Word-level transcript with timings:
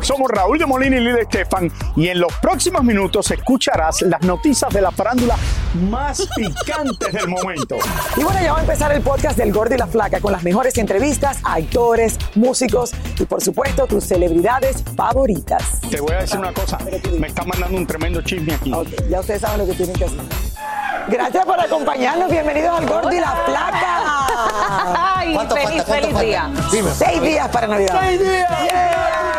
Somos 0.00 0.30
Raúl 0.30 0.58
de 0.58 0.64
Molina 0.64 0.96
y 0.96 1.00
Lidia 1.00 1.20
Estefan 1.20 1.70
y 1.96 2.08
en 2.08 2.20
los 2.20 2.32
próximos 2.40 2.82
minutos 2.82 3.30
escucharás 3.30 4.00
las 4.02 4.22
noticias 4.22 4.72
de 4.72 4.80
la 4.80 4.90
farándula 4.90 5.36
más 5.90 6.26
picantes 6.36 7.12
del 7.12 7.28
momento. 7.28 7.76
Y 8.16 8.22
bueno, 8.22 8.40
ya 8.40 8.52
va 8.52 8.58
a 8.58 8.62
empezar 8.62 8.90
el 8.92 9.02
podcast 9.02 9.36
del 9.36 9.52
Gordo 9.52 9.74
y 9.74 9.78
la 9.78 9.86
Flaca 9.86 10.20
con 10.20 10.32
las 10.32 10.42
mejores 10.42 10.78
entrevistas 10.78 11.38
a 11.44 11.54
actores, 11.54 12.16
músicos 12.36 12.92
y 13.18 13.24
por 13.26 13.42
supuesto 13.42 13.86
tus 13.86 14.04
celebridades 14.04 14.82
favoritas. 14.96 15.80
Te 15.90 16.00
voy 16.00 16.14
a 16.14 16.20
decir 16.20 16.38
una 16.38 16.54
cosa, 16.54 16.78
me 17.18 17.26
está 17.26 17.44
mandando 17.44 17.76
un 17.76 17.86
tremendo 17.86 18.22
chisme 18.22 18.54
aquí. 18.54 18.72
Ok, 18.72 18.88
ya 19.10 19.20
ustedes 19.20 19.42
saben 19.42 19.58
lo 19.58 19.66
que 19.66 19.74
tienen 19.74 19.94
que 19.94 20.04
hacer. 20.04 20.20
Gracias 21.08 21.46
por 21.46 21.58
acompañarnos. 21.58 22.30
Bienvenidos 22.30 22.78
al 22.78 22.86
Gordo 22.86 23.10
y 23.12 23.20
la 23.20 23.30
Flaca. 23.46 25.14
Ay, 25.16 25.38
feliz, 25.48 25.84
feliz 25.84 26.20
día. 26.20 26.50
Seis 26.94 27.22
días 27.22 27.48
para 27.48 27.66
Navidad. 27.66 27.98
¡Seis 28.00 28.20
días! 28.20 28.57
Yeah! 28.66 29.37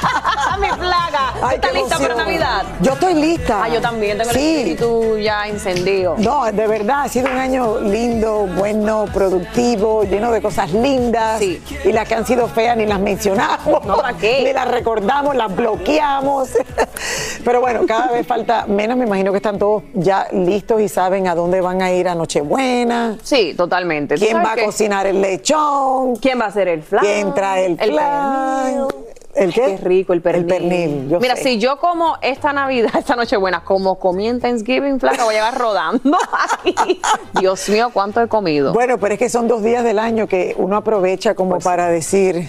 Mi 0.60 0.68
plaga. 0.68 1.34
Ay, 1.42 1.56
¿Estás 1.56 1.72
lista 1.74 1.98
para. 1.98 2.14
Navidad? 2.14 2.62
Yo 2.80 2.92
estoy 2.92 3.14
lista. 3.14 3.64
Ah, 3.64 3.68
yo 3.68 3.80
también 3.80 4.16
tengo 4.18 4.30
Sí. 4.32 4.38
el 4.38 4.56
espíritu 4.56 5.18
ya 5.18 5.46
encendido. 5.46 6.14
No, 6.18 6.44
de 6.50 6.66
verdad, 6.66 7.02
ha 7.02 7.08
sido 7.08 7.30
un 7.30 7.36
año 7.36 7.78
lindo, 7.80 8.46
bueno, 8.56 9.04
productivo, 9.12 10.04
lleno 10.04 10.32
de 10.32 10.40
cosas 10.40 10.72
lindas. 10.72 11.38
Sí. 11.38 11.62
Y 11.84 11.92
las 11.92 12.08
que 12.08 12.14
han 12.14 12.26
sido 12.26 12.48
feas 12.48 12.76
ni 12.76 12.86
las 12.86 12.98
mencionamos. 13.00 13.84
No, 13.84 13.96
¿para 13.96 14.16
qué? 14.16 14.42
Ni 14.44 14.52
las 14.52 14.68
recordamos, 14.68 15.36
las 15.36 15.54
bloqueamos. 15.54 16.48
Pero 17.44 17.60
bueno, 17.60 17.80
cada 17.86 18.12
vez 18.12 18.26
falta 18.26 18.66
menos. 18.66 18.96
Me 18.96 19.04
imagino 19.04 19.30
que 19.32 19.36
están 19.38 19.58
todos 19.58 19.82
ya 19.92 20.26
listos 20.32 20.80
y 20.80 20.88
saben 20.88 21.28
a 21.28 21.34
dónde 21.34 21.60
van 21.60 21.82
a 21.82 21.92
ir 21.92 22.08
a 22.08 22.14
Nochebuena. 22.14 23.16
Sí, 23.22 23.54
totalmente. 23.54 24.16
¿Tú 24.16 24.24
¿Quién 24.24 24.38
va 24.38 24.52
a 24.52 24.56
cocinar 24.56 25.06
el 25.06 25.20
lechón? 25.20 26.16
¿Quién 26.16 26.40
va 26.40 26.46
a 26.46 26.48
hacer 26.48 26.68
el 26.68 26.82
flan? 26.82 27.04
¿Quién 27.04 27.34
trae 27.34 27.66
el 27.66 27.78
El? 27.78 28.86
¿El 29.36 29.52
qué? 29.52 29.60
Qué 29.62 29.76
rico 29.78 30.12
el 30.12 30.22
pernil. 30.22 30.42
El 30.42 30.46
pernil, 30.46 31.08
yo 31.08 31.20
Mira, 31.20 31.36
sé. 31.36 31.42
si 31.42 31.58
yo 31.58 31.76
como 31.78 32.16
esta 32.22 32.52
Navidad, 32.52 32.90
esta 32.98 33.16
Nochebuena, 33.16 33.62
como 33.64 33.98
comí 33.98 34.28
en 34.28 34.40
Thanksgiving, 34.40 34.98
flaca, 34.98 35.24
voy 35.24 35.34
a 35.34 35.38
llegar 35.38 35.58
rodando 35.58 36.16
aquí. 36.64 37.00
Dios 37.38 37.68
mío, 37.68 37.90
cuánto 37.92 38.22
he 38.22 38.28
comido. 38.28 38.72
Bueno, 38.72 38.98
pero 38.98 39.12
es 39.14 39.18
que 39.18 39.28
son 39.28 39.46
dos 39.48 39.62
días 39.62 39.84
del 39.84 39.98
año 39.98 40.26
que 40.26 40.54
uno 40.58 40.76
aprovecha 40.76 41.34
como 41.34 41.50
Pues 41.56 41.64
para 41.64 41.88
decir, 41.88 42.48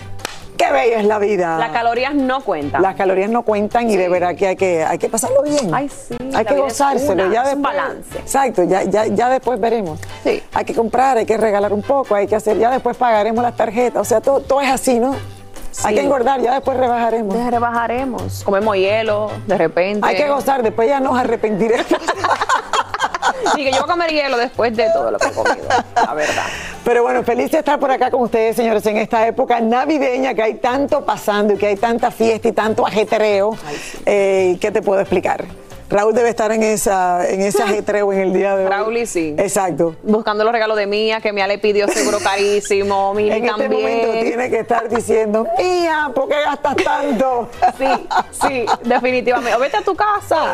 qué 0.58 0.72
bella 0.72 1.00
es 1.00 1.06
la 1.06 1.20
vida. 1.20 1.58
Las 1.60 1.72
calorías 1.72 2.16
no 2.16 2.42
cuentan. 2.42 2.82
Las 2.82 2.96
calorías 2.96 3.30
no 3.30 3.44
cuentan 3.44 3.90
y 3.90 3.98
de 3.98 4.10
verdad 4.10 4.36
que 4.36 4.48
hay 4.48 4.56
que, 4.56 4.84
hay 4.84 4.98
que 4.98 5.10
pasarlo 5.10 5.44
bien. 5.44 5.74
Ay, 5.74 5.90
sí, 5.90 6.16
Hay 6.34 6.46
que 6.46 6.56
gozárselo. 6.56 7.26
una, 7.26 7.34
ya 7.34 7.44
es 7.44 7.54
un 7.54 7.62
después, 7.62 7.76
balance. 7.78 8.20
Exacto, 8.20 8.64
ya, 8.64 8.84
ya, 8.84 9.06
ya 9.08 9.30
después 9.30 9.60
veremos. 9.60 10.00
Sí. 10.24 10.42
Hay 10.54 10.66
que 10.66 10.74
comprar, 10.74 11.18
hay 11.18 11.26
que 11.26 11.38
regalar 11.38 11.74
un 11.74 11.82
poco, 11.82 12.16
hay 12.16 12.28
que 12.28 12.36
hacer, 12.36 12.58
ya 12.58 12.72
después 12.72 12.96
pagaremos 12.98 13.44
las 13.44 13.56
tarjetas. 13.58 14.02
O 14.02 14.06
sea, 14.06 14.22
todo, 14.22 14.40
todo 14.40 14.62
es 14.62 14.70
así, 14.72 15.00
¿no? 15.00 15.16
Hay 15.84 15.96
que 15.96 16.02
engordar, 16.02 16.42
ya 16.42 16.54
después 16.56 16.78
rebajaremos. 16.78 17.36
Ya 17.36 17.50
rebajaremos. 17.50 18.44
Comemos 18.44 18.76
hielo, 18.76 19.32
de 19.46 19.58
repente. 19.58 20.06
Hay 20.08 20.16
que 20.16 20.28
gozar, 20.28 20.64
después 20.64 20.88
ya 20.90 21.00
nos 21.00 21.18
arrepentiremos. 21.18 21.86
Y 23.56 23.64
que 23.64 23.72
yo 23.72 23.78
voy 23.78 23.90
a 23.90 23.94
comer 23.94 24.12
hielo 24.12 24.38
después 24.38 24.76
de 24.76 24.88
todo 24.92 25.12
lo 25.12 25.18
que 25.18 25.28
he 25.28 25.32
comido, 25.32 25.68
la 25.96 26.14
verdad. 26.14 26.46
Pero 26.84 27.04
bueno, 27.04 27.24
feliz 27.24 27.52
de 27.52 27.60
estar 27.60 27.80
por 27.80 27.90
acá 27.92 28.12
con 28.12 28.22
ustedes, 28.22 28.56
señores, 28.56 28.86
en 28.86 28.98
esta 28.98 29.28
época 29.28 29.60
navideña 29.60 30.34
que 30.34 30.44
hay 30.44 30.54
tanto 30.56 31.04
pasando 31.06 31.54
y 31.54 31.58
que 31.58 31.68
hay 31.68 31.76
tanta 31.76 32.12
fiesta 32.12 32.48
y 32.50 32.52
tanto 32.52 32.86
ajetreo. 32.86 33.58
Eh, 34.06 34.58
¿Qué 34.60 34.72
te 34.72 34.82
puedo 34.82 35.02
explicar? 35.02 35.46
Raúl 35.90 36.14
debe 36.14 36.30
estar 36.30 36.52
en, 36.52 36.64
esa, 36.64 37.28
en 37.30 37.42
ese 37.42 37.64
ajetreo 37.64 38.12
en 38.12 38.20
el 38.20 38.34
día 38.34 38.56
de 38.58 38.66
hoy. 38.66 38.70
Raúl 38.70 38.98
y 38.98 39.06
sí. 39.06 39.36
Exacto. 39.38 39.96
Buscando 40.04 40.44
los 40.44 40.52
regalos 40.52 40.76
de 40.78 40.86
Mía, 40.86 41.22
que 41.22 41.32
Mía 41.32 41.48
le 41.48 41.58
pidió 41.60 41.88
seguro 41.88 42.20
carísimo, 42.20 43.14
Mini 43.16 43.30
En 43.32 43.46
este 43.46 43.48
también. 43.50 43.72
momento 43.72 44.12
tiene 44.12 44.50
que 44.50 44.60
estar 44.60 44.90
diciendo, 44.90 45.48
mía, 45.58 46.12
¿por 46.14 46.28
qué 46.28 46.36
gastas 46.44 46.76
tanto? 46.76 47.50
Sí, 47.78 47.86
sí, 48.48 48.66
definitivamente. 48.84 49.56
O 49.56 49.60
vete 49.60 49.78
a 49.78 49.82
tu 49.82 49.96
casa. 49.96 50.54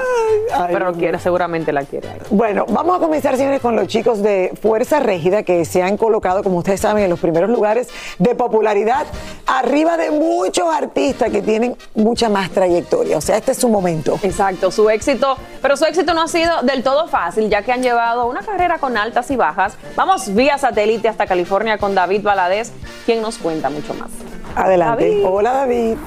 ay, 0.53 0.67
Pero 0.73 0.85
lo 0.85 0.91
Dios 0.91 0.97
quiere, 0.99 1.19
seguramente 1.19 1.71
la 1.71 1.83
quiere 1.83 2.09
ahí. 2.09 2.19
Bueno, 2.29 2.65
vamos 2.67 2.97
a 2.97 2.99
comenzar, 2.99 3.37
señores, 3.37 3.61
con 3.61 3.75
los 3.75 3.87
chicos 3.87 4.21
de 4.21 4.51
Fuerza 4.61 4.99
Régida 4.99 5.43
que 5.43 5.63
se 5.65 5.81
han 5.81 5.97
colocado, 5.97 6.43
como 6.43 6.57
ustedes 6.57 6.81
saben, 6.81 7.03
en 7.05 7.09
los 7.09 7.19
primeros 7.19 7.49
lugares 7.49 7.87
de 8.19 8.35
popularidad, 8.35 9.05
arriba 9.47 9.95
de 9.97 10.11
muchos 10.11 10.67
artistas 10.73 11.29
que 11.31 11.41
tienen 11.41 11.75
mucha 11.95 12.29
más 12.29 12.49
trayectoria. 12.51 13.17
O 13.17 13.21
sea, 13.21 13.37
este 13.37 13.53
es 13.53 13.57
su 13.57 13.69
momento. 13.69 14.19
Exacto, 14.21 14.69
su 14.71 14.89
éxito, 14.89 15.22
pero 15.61 15.77
su 15.77 15.85
éxito 15.85 16.13
no 16.13 16.21
ha 16.23 16.27
sido 16.27 16.61
del 16.63 16.83
todo 16.83 17.07
fácil, 17.07 17.49
ya 17.49 17.61
que 17.61 17.71
han 17.71 17.81
llevado 17.81 18.25
una 18.27 18.41
carrera 18.41 18.79
con 18.79 18.97
altas 18.97 19.31
y 19.31 19.35
bajas. 19.35 19.75
Vamos 19.95 20.33
vía 20.33 20.57
satélite 20.57 21.07
hasta 21.07 21.25
California 21.25 21.77
con 21.77 21.95
David 21.95 22.23
Valadez, 22.23 22.71
quien 23.05 23.21
nos 23.21 23.37
cuenta 23.37 23.69
mucho 23.69 23.93
más. 23.93 24.09
Adelante. 24.55 25.09
David. 25.09 25.25
Hola, 25.25 25.53
David. 25.53 25.97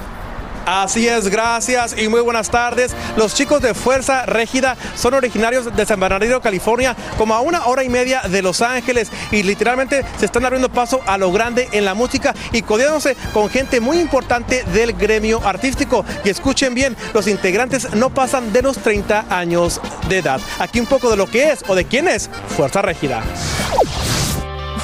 Así 0.67 1.07
es, 1.07 1.29
gracias 1.29 1.95
y 1.97 2.09
muy 2.09 2.19
buenas 2.19 2.51
tardes. 2.51 2.93
Los 3.15 3.33
chicos 3.33 3.61
de 3.61 3.73
Fuerza 3.73 4.25
Régida 4.25 4.75
son 4.95 5.13
originarios 5.13 5.73
de 5.73 5.85
San 5.85 5.97
Bernardino, 5.97 6.41
California, 6.41 6.93
como 7.17 7.33
a 7.33 7.39
una 7.39 7.67
hora 7.67 7.85
y 7.85 7.89
media 7.89 8.23
de 8.23 8.41
Los 8.41 8.61
Ángeles 8.61 9.09
y 9.31 9.43
literalmente 9.43 10.03
se 10.19 10.25
están 10.25 10.43
abriendo 10.43 10.67
paso 10.67 10.99
a 11.07 11.17
lo 11.17 11.31
grande 11.31 11.69
en 11.71 11.85
la 11.85 11.93
música 11.93 12.35
y 12.51 12.63
codeándose 12.63 13.15
con 13.33 13.49
gente 13.49 13.79
muy 13.79 13.97
importante 13.97 14.65
del 14.73 14.91
gremio 14.91 15.41
artístico. 15.41 16.03
Y 16.25 16.29
escuchen 16.31 16.73
bien, 16.73 16.97
los 17.13 17.27
integrantes 17.27 17.93
no 17.93 18.09
pasan 18.09 18.51
de 18.51 18.61
los 18.61 18.77
30 18.79 19.27
años 19.29 19.79
de 20.09 20.17
edad. 20.17 20.41
Aquí 20.59 20.81
un 20.81 20.85
poco 20.85 21.09
de 21.09 21.15
lo 21.15 21.27
que 21.27 21.49
es 21.49 21.63
o 21.69 21.75
de 21.75 21.85
quién 21.85 22.09
es 22.09 22.29
Fuerza 22.57 22.81
Régida. 22.81 23.23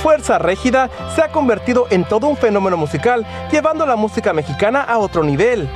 Fuerza 0.03 0.38
Régida 0.38 0.89
se 1.15 1.21
ha 1.21 1.31
convertido 1.31 1.88
en 1.89 2.03
todo 2.03 2.27
un 2.27 2.35
fenómeno 2.35 2.75
musical, 2.75 3.25
llevando 3.50 3.85
la 3.85 3.95
música 3.95 4.33
mexicana 4.33 4.81
a 4.81 4.97
otro 4.97 5.23
nivel. 5.23 5.69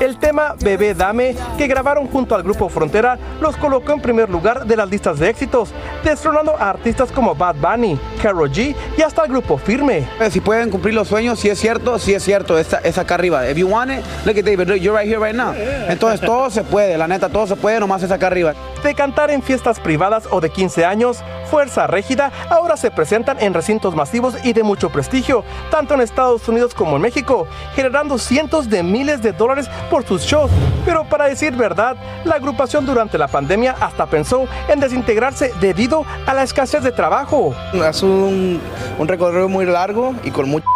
El 0.00 0.18
tema 0.18 0.54
Bebé 0.60 0.92
Dame, 0.92 1.34
que 1.56 1.66
grabaron 1.66 2.06
junto 2.08 2.34
al 2.34 2.42
grupo 2.42 2.68
Frontera, 2.68 3.18
los 3.40 3.56
colocó 3.56 3.92
en 3.92 4.00
primer 4.00 4.28
lugar 4.28 4.66
de 4.66 4.76
las 4.76 4.90
listas 4.90 5.18
de 5.18 5.30
éxitos, 5.30 5.70
destronando 6.02 6.54
a 6.58 6.68
artistas 6.68 7.10
como 7.10 7.34
Bad 7.34 7.56
Bunny, 7.56 7.98
Karol 8.22 8.50
G 8.50 8.74
y 8.98 9.00
hasta 9.00 9.22
el 9.22 9.30
grupo 9.30 9.56
Firme. 9.56 10.06
Si 10.30 10.40
pueden 10.40 10.70
cumplir 10.70 10.94
los 10.94 11.08
sueños, 11.08 11.40
si 11.40 11.48
es 11.48 11.58
cierto, 11.58 11.98
si 11.98 12.12
es 12.12 12.22
cierto, 12.22 12.58
es, 12.58 12.68
es 12.82 12.98
acá 12.98 13.14
arriba. 13.14 13.48
If 13.48 13.56
you 13.56 13.66
want 13.66 13.92
it, 13.92 14.04
look 14.26 14.36
at 14.36 14.44
David, 14.44 14.68
you're 14.74 14.98
right 14.98 15.10
here 15.10 15.18
right 15.18 15.34
now. 15.34 15.54
Entonces 15.88 16.20
todo 16.20 16.50
se 16.50 16.62
puede, 16.62 16.98
la 16.98 17.08
neta, 17.08 17.30
todo 17.30 17.46
se 17.46 17.56
puede, 17.56 17.80
nomás 17.80 18.02
es 18.02 18.10
acá 18.10 18.26
arriba. 18.26 18.52
De 18.82 18.94
cantar 18.94 19.30
en 19.30 19.42
fiestas 19.42 19.80
privadas 19.80 20.28
o 20.30 20.42
de 20.42 20.50
15 20.50 20.84
años, 20.84 21.22
Fuerza 21.50 21.86
Régida 21.86 22.30
ahora 22.50 22.76
se 22.76 22.90
presentan 22.90 23.38
en 23.40 23.54
recintos 23.54 23.94
masivos 23.94 24.34
y 24.44 24.52
de 24.52 24.62
mucho 24.62 24.90
prestigio, 24.90 25.44
tanto 25.70 25.94
en 25.94 26.02
Estados 26.02 26.46
Unidos 26.48 26.74
como 26.74 26.96
en 26.96 27.02
México, 27.02 27.46
generando 27.74 28.18
cientos 28.18 28.68
de 28.68 28.82
miles 28.82 29.13
de 29.22 29.32
dólares 29.32 29.68
por 29.90 30.06
sus 30.06 30.22
shows. 30.22 30.50
Pero 30.84 31.04
para 31.04 31.26
decir 31.26 31.54
verdad, 31.54 31.96
la 32.24 32.36
agrupación 32.36 32.86
durante 32.86 33.18
la 33.18 33.28
pandemia 33.28 33.74
hasta 33.80 34.06
pensó 34.06 34.46
en 34.68 34.80
desintegrarse 34.80 35.52
debido 35.60 36.04
a 36.26 36.34
la 36.34 36.42
escasez 36.42 36.82
de 36.82 36.92
trabajo. 36.92 37.54
Es 37.72 38.02
un, 38.02 38.60
un 38.98 39.08
recorrido 39.08 39.48
muy 39.48 39.66
largo 39.66 40.14
y 40.24 40.30
con 40.30 40.48
mucho 40.48 40.66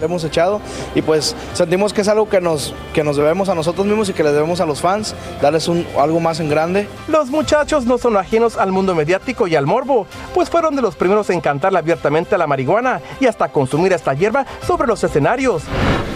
hemos 0.00 0.24
echado 0.24 0.60
y 0.94 1.02
pues 1.02 1.34
sentimos 1.54 1.92
que 1.92 2.02
es 2.02 2.08
algo 2.08 2.28
que 2.28 2.40
nos, 2.40 2.74
que 2.92 3.04
nos 3.04 3.16
debemos 3.16 3.48
a 3.48 3.54
nosotros 3.54 3.86
mismos 3.86 4.08
y 4.08 4.12
que 4.12 4.22
le 4.22 4.32
debemos 4.32 4.60
a 4.60 4.66
los 4.66 4.80
fans, 4.80 5.14
darles 5.40 5.68
algo 5.98 6.20
más 6.20 6.40
en 6.40 6.48
grande. 6.48 6.88
Los 7.08 7.30
muchachos 7.30 7.86
no 7.86 7.98
son 7.98 8.16
ajenos 8.16 8.56
al 8.56 8.72
mundo 8.72 8.94
mediático 8.94 9.46
y 9.46 9.56
al 9.56 9.66
morbo, 9.66 10.06
pues 10.34 10.50
fueron 10.50 10.76
de 10.76 10.82
los 10.82 10.96
primeros 10.96 11.30
en 11.30 11.40
cantarle 11.40 11.78
abiertamente 11.78 12.34
a 12.34 12.38
la 12.38 12.46
marihuana 12.46 13.00
y 13.20 13.26
hasta 13.26 13.48
consumir 13.48 13.92
esta 13.92 14.14
hierba 14.14 14.46
sobre 14.66 14.86
los 14.86 15.02
escenarios. 15.02 15.62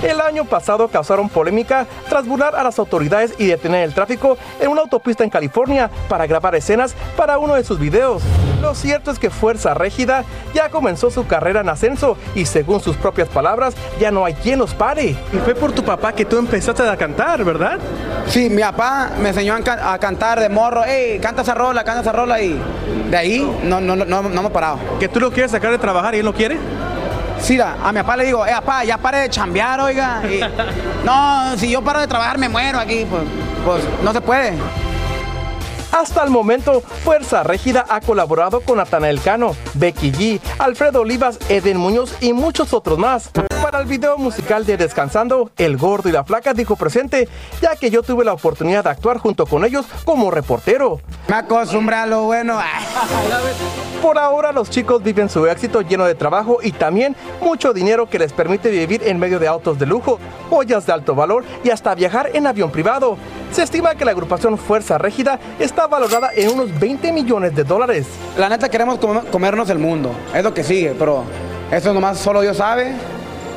El 0.02 0.20
año 0.20 0.46
pasado 0.46 0.88
causaron 0.88 1.28
polémica 1.28 1.86
tras 2.08 2.26
burlar 2.26 2.56
a 2.56 2.62
las 2.62 2.78
autoridades 2.78 3.34
y 3.38 3.46
detener 3.46 3.84
el 3.84 3.92
tráfico 3.92 4.38
en 4.58 4.68
una 4.68 4.80
autopista 4.80 5.24
en 5.24 5.30
California 5.30 5.90
para 6.08 6.26
grabar 6.26 6.54
escenas 6.54 6.94
para 7.16 7.38
uno 7.38 7.54
de 7.54 7.64
sus 7.64 7.78
videos. 7.78 8.22
Lo 8.62 8.74
cierto 8.74 9.10
es 9.10 9.18
que 9.18 9.30
Fuerza 9.30 9.74
Régida 9.74 10.24
ya 10.54 10.70
comenzó 10.70 11.10
su 11.10 11.26
carrera 11.26 11.60
en 11.60 11.68
ascenso 11.68 12.16
y 12.34 12.46
según 12.46 12.80
sus 12.80 12.96
propias 12.96 13.28
palabras, 13.28 13.69
ya 14.00 14.10
no 14.10 14.24
hay 14.24 14.34
quien 14.34 14.58
los 14.58 14.74
pare. 14.74 15.16
Y 15.32 15.36
fue 15.44 15.54
por 15.54 15.72
tu 15.72 15.82
papá 15.84 16.12
que 16.12 16.24
tú 16.24 16.38
empezaste 16.38 16.82
a 16.88 16.96
cantar, 16.96 17.44
¿verdad? 17.44 17.78
Sí, 18.28 18.48
mi 18.50 18.62
papá 18.62 19.10
me 19.20 19.30
enseñó 19.30 19.54
a, 19.54 19.60
can- 19.60 19.78
a 19.82 19.98
cantar 19.98 20.40
de 20.40 20.48
morro, 20.48 20.82
hey, 20.86 21.18
canta 21.20 21.42
esa 21.42 21.54
rola, 21.54 21.84
canta 21.84 22.02
esa 22.02 22.12
rola 22.12 22.40
y 22.40 22.60
de 23.10 23.16
ahí 23.16 23.58
no, 23.64 23.80
no, 23.80 23.96
no, 23.96 24.04
no, 24.04 24.22
no 24.22 24.42
me 24.42 24.48
he 24.48 24.50
parado. 24.50 24.78
¿Que 24.98 25.08
tú 25.08 25.20
lo 25.20 25.30
quieres 25.30 25.50
sacar 25.50 25.70
de 25.72 25.78
trabajar 25.78 26.14
y 26.14 26.18
él 26.18 26.24
no 26.24 26.32
quiere? 26.34 26.58
Sí, 27.40 27.58
a 27.58 27.90
mi 27.92 28.00
papá 28.00 28.16
le 28.18 28.26
digo, 28.26 28.46
eh, 28.46 28.50
papá, 28.52 28.84
ya 28.84 28.98
pare 28.98 29.18
de 29.20 29.30
chambear, 29.30 29.80
oiga. 29.80 30.22
Y, 30.30 30.40
no, 31.04 31.56
si 31.56 31.70
yo 31.70 31.82
paro 31.82 32.00
de 32.00 32.06
trabajar 32.06 32.36
me 32.38 32.48
muero 32.50 32.78
aquí, 32.78 33.06
pues, 33.08 33.22
pues 33.64 33.82
no 34.04 34.12
se 34.12 34.20
puede. 34.20 34.52
Hasta 35.92 36.22
el 36.22 36.30
momento, 36.30 36.82
Fuerza 37.02 37.42
Régida 37.42 37.84
ha 37.88 38.00
colaborado 38.00 38.60
con 38.60 38.76
Natanael 38.76 39.20
Cano, 39.20 39.56
Becky 39.74 40.12
G, 40.12 40.40
Alfredo 40.58 41.00
Olivas, 41.00 41.38
Eden 41.48 41.78
Muñoz 41.78 42.14
y 42.20 42.32
muchos 42.32 42.72
otros 42.72 42.96
más. 42.98 43.30
Para 43.70 43.84
el 43.84 43.88
video 43.88 44.18
musical 44.18 44.66
de 44.66 44.76
Descansando, 44.76 45.52
El 45.56 45.76
Gordo 45.76 46.08
y 46.08 46.12
la 46.12 46.24
Flaca 46.24 46.52
dijo 46.52 46.74
presente, 46.74 47.28
ya 47.62 47.76
que 47.76 47.88
yo 47.88 48.02
tuve 48.02 48.24
la 48.24 48.32
oportunidad 48.32 48.82
de 48.82 48.90
actuar 48.90 49.18
junto 49.18 49.46
con 49.46 49.64
ellos 49.64 49.86
como 50.04 50.32
reportero. 50.32 51.00
Me 51.28 51.36
acostumbré 51.36 51.94
a 51.94 52.06
lo 52.06 52.22
bueno. 52.24 52.58
Por 54.02 54.18
ahora 54.18 54.50
los 54.50 54.70
chicos 54.70 55.00
viven 55.04 55.28
su 55.28 55.46
éxito 55.46 55.82
lleno 55.82 56.04
de 56.04 56.16
trabajo 56.16 56.58
y 56.60 56.72
también 56.72 57.14
mucho 57.40 57.72
dinero 57.72 58.10
que 58.10 58.18
les 58.18 58.32
permite 58.32 58.70
vivir 58.70 59.02
en 59.06 59.20
medio 59.20 59.38
de 59.38 59.46
autos 59.46 59.78
de 59.78 59.86
lujo, 59.86 60.18
joyas 60.50 60.84
de 60.86 60.92
alto 60.92 61.14
valor 61.14 61.44
y 61.62 61.70
hasta 61.70 61.94
viajar 61.94 62.30
en 62.34 62.48
avión 62.48 62.72
privado. 62.72 63.16
Se 63.52 63.62
estima 63.62 63.94
que 63.94 64.04
la 64.04 64.10
agrupación 64.10 64.58
Fuerza 64.58 64.98
Régida 64.98 65.38
está 65.60 65.86
valorada 65.86 66.30
en 66.34 66.50
unos 66.50 66.76
20 66.80 67.12
millones 67.12 67.54
de 67.54 67.62
dólares. 67.62 68.08
La 68.36 68.48
neta 68.48 68.68
queremos 68.68 68.98
com- 68.98 69.24
comernos 69.30 69.70
el 69.70 69.78
mundo, 69.78 70.10
es 70.34 70.42
lo 70.42 70.52
que 70.52 70.64
sigue, 70.64 70.96
pero 70.98 71.22
eso 71.70 71.94
nomás 71.94 72.18
solo 72.18 72.40
Dios 72.40 72.56
sabe 72.56 72.94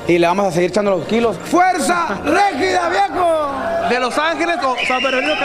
y 0.08 0.18
le 0.18 0.28
vamos 0.28 0.48
a 0.48 0.52
seguir 0.52 0.70
echando 0.70 0.92
los 0.92 1.06
kilos. 1.06 1.38
¡Fuerza 1.46 2.20
Régida, 2.24 2.90
viejo! 2.90 3.52
De 3.90 4.00
Los 4.00 4.18
Ángeles 4.18 4.58
o 4.64 4.76
San 4.88 5.04
Bernardino, 5.04 5.36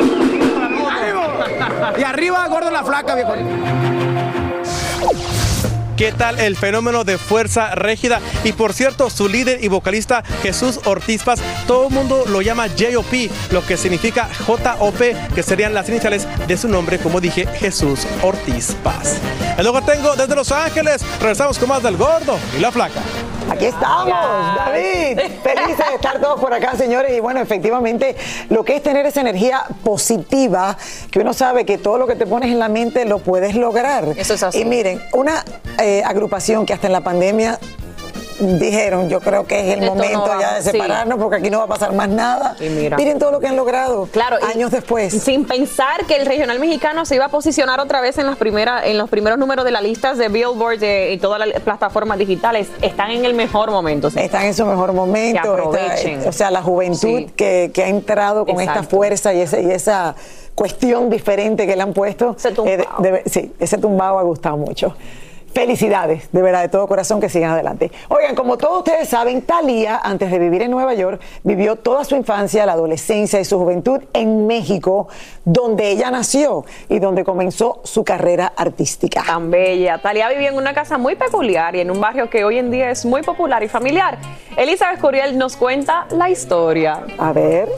Y 1.98 2.02
arriba, 2.02 2.46
gordo 2.48 2.70
la 2.70 2.84
flaca, 2.84 3.14
viejo. 3.14 3.34
¿Qué 5.98 6.12
tal 6.12 6.38
el 6.38 6.56
fenómeno 6.56 7.02
de 7.02 7.18
fuerza 7.18 7.74
régida? 7.74 8.20
Y 8.44 8.52
por 8.52 8.72
cierto, 8.72 9.10
su 9.10 9.28
líder 9.28 9.64
y 9.64 9.66
vocalista 9.66 10.22
Jesús 10.42 10.78
Ortiz 10.84 11.24
Paz, 11.24 11.40
todo 11.66 11.88
el 11.88 11.92
mundo 11.94 12.22
lo 12.28 12.40
llama 12.40 12.68
JOP, 12.68 13.32
lo 13.50 13.66
que 13.66 13.76
significa 13.76 14.28
JOP, 14.46 15.00
que 15.34 15.42
serían 15.42 15.74
las 15.74 15.88
iniciales 15.88 16.28
de 16.46 16.56
su 16.56 16.68
nombre, 16.68 16.98
como 16.98 17.20
dije, 17.20 17.48
Jesús 17.48 18.06
Ortiz 18.22 18.76
Paz. 18.84 19.16
Es 19.58 19.64
lo 19.64 19.72
que 19.72 19.82
tengo 19.82 20.14
desde 20.14 20.36
Los 20.36 20.52
Ángeles. 20.52 21.04
Regresamos 21.18 21.58
con 21.58 21.68
más 21.68 21.82
del 21.82 21.96
gordo 21.96 22.38
y 22.56 22.60
la 22.60 22.70
flaca. 22.70 23.00
Aquí 23.50 23.66
estamos, 23.66 24.08
David. 24.56 25.18
Felices 25.42 25.86
de 25.88 25.94
estar 25.94 26.20
todos 26.20 26.40
por 26.40 26.52
acá, 26.52 26.76
señores. 26.76 27.16
Y 27.16 27.20
bueno, 27.20 27.40
efectivamente, 27.40 28.16
lo 28.50 28.64
que 28.64 28.76
es 28.76 28.82
tener 28.82 29.06
esa 29.06 29.20
energía 29.20 29.64
positiva, 29.84 30.76
que 31.10 31.20
uno 31.20 31.32
sabe 31.32 31.64
que 31.64 31.78
todo 31.78 31.98
lo 31.98 32.06
que 32.06 32.14
te 32.14 32.26
pones 32.26 32.50
en 32.50 32.58
la 32.58 32.68
mente 32.68 33.04
lo 33.04 33.18
puedes 33.18 33.54
lograr. 33.54 34.04
Eso 34.16 34.34
es 34.34 34.42
así. 34.42 34.60
Y 34.60 34.64
miren, 34.64 35.02
una 35.12 35.44
eh, 35.78 36.02
agrupación 36.04 36.66
que 36.66 36.72
hasta 36.74 36.86
en 36.86 36.92
la 36.92 37.00
pandemia 37.00 37.58
dijeron, 38.40 39.08
yo 39.08 39.20
creo 39.20 39.46
que 39.46 39.58
es 39.60 39.76
el 39.76 39.82
Esto 39.84 39.94
no 39.94 40.02
momento 40.02 40.26
ya 40.40 40.54
de 40.54 40.62
sí. 40.62 40.70
separarnos 40.70 41.18
porque 41.18 41.36
aquí 41.36 41.50
no 41.50 41.58
va 41.58 41.64
a 41.64 41.68
pasar 41.68 41.92
más 41.92 42.08
nada. 42.08 42.56
Y 42.60 42.68
mira. 42.68 42.96
Miren 42.96 43.18
todo 43.18 43.32
lo 43.32 43.40
que 43.40 43.46
han 43.48 43.56
logrado 43.56 44.06
Claro, 44.12 44.36
años 44.54 44.70
después. 44.70 45.12
Sin 45.12 45.44
pensar 45.44 46.06
que 46.06 46.16
el 46.16 46.26
regional 46.26 46.58
mexicano 46.60 47.04
se 47.04 47.14
iba 47.16 47.26
a 47.26 47.28
posicionar 47.28 47.80
otra 47.80 48.00
vez 48.00 48.18
en 48.18 48.26
las 48.26 48.36
primeras, 48.36 48.86
en 48.86 48.98
los 48.98 49.08
primeros 49.10 49.38
números 49.38 49.64
de 49.64 49.70
las 49.70 49.82
listas 49.82 50.18
de 50.18 50.28
Billboard 50.28 50.78
de- 50.78 51.12
y 51.12 51.18
todas 51.18 51.38
las 51.46 51.60
plataformas 51.60 52.18
digitales. 52.18 52.68
Están 52.82 53.10
en 53.10 53.24
el 53.24 53.34
mejor 53.34 53.70
momento. 53.70 54.10
sí. 54.10 54.18
Están 54.20 54.44
en 54.46 54.54
su 54.54 54.64
mejor 54.66 54.92
momento. 54.92 55.42
Que 55.42 55.48
aprovechen. 55.48 56.18
Está- 56.18 56.28
o 56.28 56.32
sea, 56.32 56.50
la 56.50 56.62
juventud 56.62 56.98
Sí. 57.18 57.30
que, 57.36 57.70
que 57.74 57.84
ha 57.84 57.88
entrado 57.88 58.44
con 58.46 58.60
esta 58.60 58.72
Exacto. 58.74 58.96
fuerza 58.96 59.34
y, 59.34 59.40
ese, 59.40 59.62
y 59.62 59.70
esa 59.70 60.14
cuestión 60.54 61.08
diferente 61.10 61.66
que 61.66 61.76
le 61.76 61.82
han 61.82 61.92
puesto. 61.92 62.34
Ese 62.36 62.50
tumbao. 62.52 62.72
eh, 62.74 62.84
de- 62.98 63.10
de- 63.12 63.22
sí, 63.28 63.52
ese 63.58 63.78
tumbao 63.78 64.18
ha 64.18 64.22
gustado 64.22 64.56
mucho. 64.56 64.94
Felicidades, 65.52 66.30
de 66.30 66.42
verdad, 66.42 66.62
de 66.62 66.68
todo 66.68 66.86
corazón 66.86 67.20
que 67.20 67.28
sigan 67.28 67.52
adelante. 67.52 67.90
Oigan, 68.08 68.34
como 68.34 68.56
todos 68.58 68.78
ustedes 68.78 69.08
saben, 69.08 69.42
Talía, 69.42 70.00
antes 70.02 70.30
de 70.30 70.38
vivir 70.38 70.62
en 70.62 70.70
Nueva 70.70 70.94
York, 70.94 71.20
vivió 71.42 71.76
toda 71.76 72.04
su 72.04 72.16
infancia, 72.16 72.66
la 72.66 72.72
adolescencia 72.72 73.40
y 73.40 73.44
su 73.44 73.58
juventud 73.58 74.00
en 74.12 74.46
México, 74.46 75.08
donde 75.44 75.90
ella 75.90 76.10
nació 76.10 76.64
y 76.88 76.98
donde 76.98 77.24
comenzó 77.24 77.80
su 77.84 78.04
carrera 78.04 78.52
artística. 78.56 79.22
Tan 79.26 79.50
bella. 79.50 79.98
Talía 79.98 80.28
vivía 80.28 80.48
en 80.48 80.56
una 80.56 80.74
casa 80.74 80.98
muy 80.98 81.16
peculiar 81.16 81.74
y 81.76 81.80
en 81.80 81.90
un 81.90 82.00
barrio 82.00 82.30
que 82.30 82.44
hoy 82.44 82.58
en 82.58 82.70
día 82.70 82.90
es 82.90 83.04
muy 83.04 83.22
popular 83.22 83.62
y 83.62 83.68
familiar. 83.68 84.18
Elizabeth 84.56 85.00
Curiel 85.00 85.38
nos 85.38 85.56
cuenta 85.56 86.06
la 86.10 86.30
historia. 86.30 87.04
A 87.18 87.32
ver. 87.32 87.68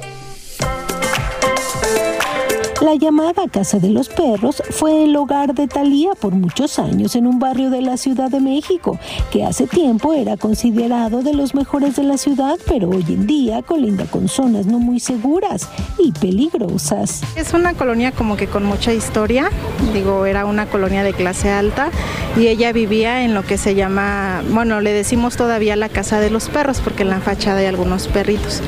La 2.81 2.95
llamada 2.95 3.43
Casa 3.53 3.79
de 3.79 3.91
los 3.91 4.09
Perros 4.09 4.63
fue 4.71 5.05
el 5.05 5.15
hogar 5.15 5.53
de 5.53 5.69
Talía 5.69 6.13
por 6.19 6.33
muchos 6.33 6.79
años 6.79 7.15
en 7.15 7.27
un 7.27 7.39
barrio 7.39 7.69
de 7.69 7.83
la 7.83 7.99
Ciudad 7.99 8.31
de 8.31 8.41
México, 8.41 8.99
que 9.31 9.45
hace 9.45 9.67
tiempo 9.67 10.15
era 10.15 10.39
considerado 10.39 11.23
de 11.23 11.35
los 11.35 11.55
mejores 11.55 11.97
de 11.97 12.05
la 12.05 12.17
ciudad, 12.17 12.59
pero 12.67 12.89
hoy 12.89 13.05
en 13.07 13.27
día 13.27 13.61
colinda 13.61 14.07
con 14.07 14.29
zonas 14.29 14.65
no 14.65 14.79
muy 14.79 14.99
seguras 14.99 15.69
y 15.99 16.13
peligrosas. 16.13 17.21
Es 17.37 17.53
una 17.53 17.75
colonia 17.75 18.13
como 18.13 18.39
que 18.39 18.47
con 18.47 18.65
mucha 18.65 18.95
historia, 18.95 19.51
digo, 19.93 20.25
era 20.25 20.47
una 20.47 20.65
colonia 20.65 21.05
de 21.05 21.13
clase 21.13 21.51
alta 21.51 21.91
y 22.35 22.47
ella 22.47 22.73
vivía 22.73 23.25
en 23.25 23.35
lo 23.35 23.43
que 23.43 23.59
se 23.59 23.75
llama, 23.75 24.43
bueno, 24.53 24.81
le 24.81 24.95
decimos 24.95 25.37
todavía 25.37 25.77
la 25.77 25.91
casa 25.91 26.19
de 26.19 26.31
los 26.31 26.49
perros 26.49 26.81
porque 26.81 27.03
en 27.03 27.11
la 27.11 27.21
fachada 27.21 27.59
hay 27.59 27.67
algunos 27.67 28.09
perritos. 28.09 28.63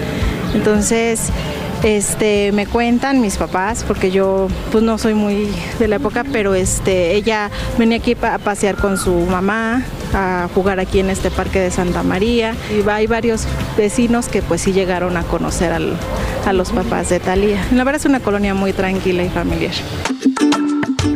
Entonces, 0.55 1.33
este, 1.83 2.53
me 2.53 2.67
cuentan 2.67 3.21
mis 3.21 3.37
papás, 3.37 3.85
porque 3.87 4.11
yo 4.11 4.49
pues 4.71 4.85
no 4.85 4.99
soy 4.99 5.15
muy 5.15 5.49
de 5.79 5.89
la 5.89 5.97
época, 5.97 6.25
pero 6.31 6.55
este, 6.55 7.15
ella 7.15 7.51
venía 7.79 7.99
aquí 7.99 8.17
a 8.23 8.39
pasear 8.39 8.77
con 8.77 8.97
su 8.99 9.13
mamá, 9.15 9.83
a 10.15 10.49
jugar 10.55 10.79
aquí 10.81 11.01
en 11.01 11.11
este 11.11 11.31
parque 11.31 11.59
de 11.61 11.71
Santa 11.71 12.03
María. 12.03 12.55
Y 12.71 12.89
hay 12.89 13.07
varios 13.07 13.47
vecinos 13.77 14.29
que 14.29 14.43
pues 14.43 14.61
sí 14.63 14.73
llegaron 14.73 15.17
a 15.17 15.23
conocer 15.25 15.73
al- 15.73 15.97
a 16.47 16.53
los 16.53 16.71
papás 16.73 17.09
de 17.09 17.21
Talía. 17.21 17.65
La 17.73 17.85
verdad 17.85 18.01
es 18.01 18.07
una 18.07 18.21
colonia 18.21 18.55
muy 18.55 18.73
tranquila 18.73 19.23
y 19.25 19.29
familiar. 19.29 19.73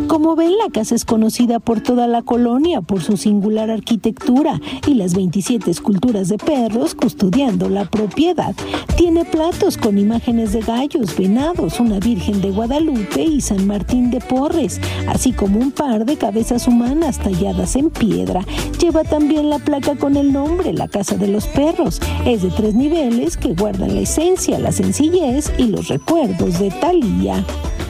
Como 0.08 0.36
ven, 0.36 0.56
la 0.56 0.70
casa 0.70 0.94
es 0.94 1.04
conocida 1.04 1.58
por 1.58 1.80
toda 1.80 2.06
la 2.06 2.22
colonia 2.22 2.80
por 2.80 3.02
su 3.02 3.16
singular 3.16 3.70
arquitectura 3.70 4.60
y 4.86 4.94
las 4.94 5.14
27 5.14 5.68
esculturas 5.68 6.28
de 6.28 6.38
perros 6.38 6.94
custodiando 6.94 7.68
la 7.68 7.86
propiedad. 7.86 8.54
Tiene 8.96 9.24
platos 9.24 9.76
con 9.76 9.98
imágenes 9.98 10.52
de 10.52 10.60
gallos, 10.60 11.16
venados, 11.16 11.80
una 11.80 11.98
Virgen 11.98 12.40
de 12.40 12.52
Guadalupe 12.52 13.22
y 13.22 13.40
San 13.40 13.66
Martín 13.66 14.10
de 14.10 14.20
Porres, 14.20 14.80
así 15.08 15.32
como 15.32 15.58
un 15.58 15.72
par 15.72 16.04
de 16.04 16.16
cabezas 16.16 16.68
humanas 16.68 17.18
talladas 17.18 17.74
en 17.74 17.90
piedra. 17.90 18.44
Lleva 18.80 19.02
también 19.02 19.50
la 19.50 19.58
placa 19.58 19.96
con 19.96 20.16
el 20.16 20.32
nombre, 20.32 20.72
la 20.72 20.86
Casa 20.86 21.16
de 21.16 21.26
los 21.26 21.46
Perros. 21.48 22.00
Es 22.24 22.42
de 22.42 22.50
tres 22.50 22.74
niveles 22.74 23.36
que 23.36 23.54
guardan 23.54 23.94
la 23.94 24.02
esencia, 24.02 24.58
la 24.60 24.70
sencillez 24.70 25.52
y 25.58 25.64
los 25.66 25.88
recuerdos 25.88 26.60
de 26.60 26.70
Talía. 26.70 27.44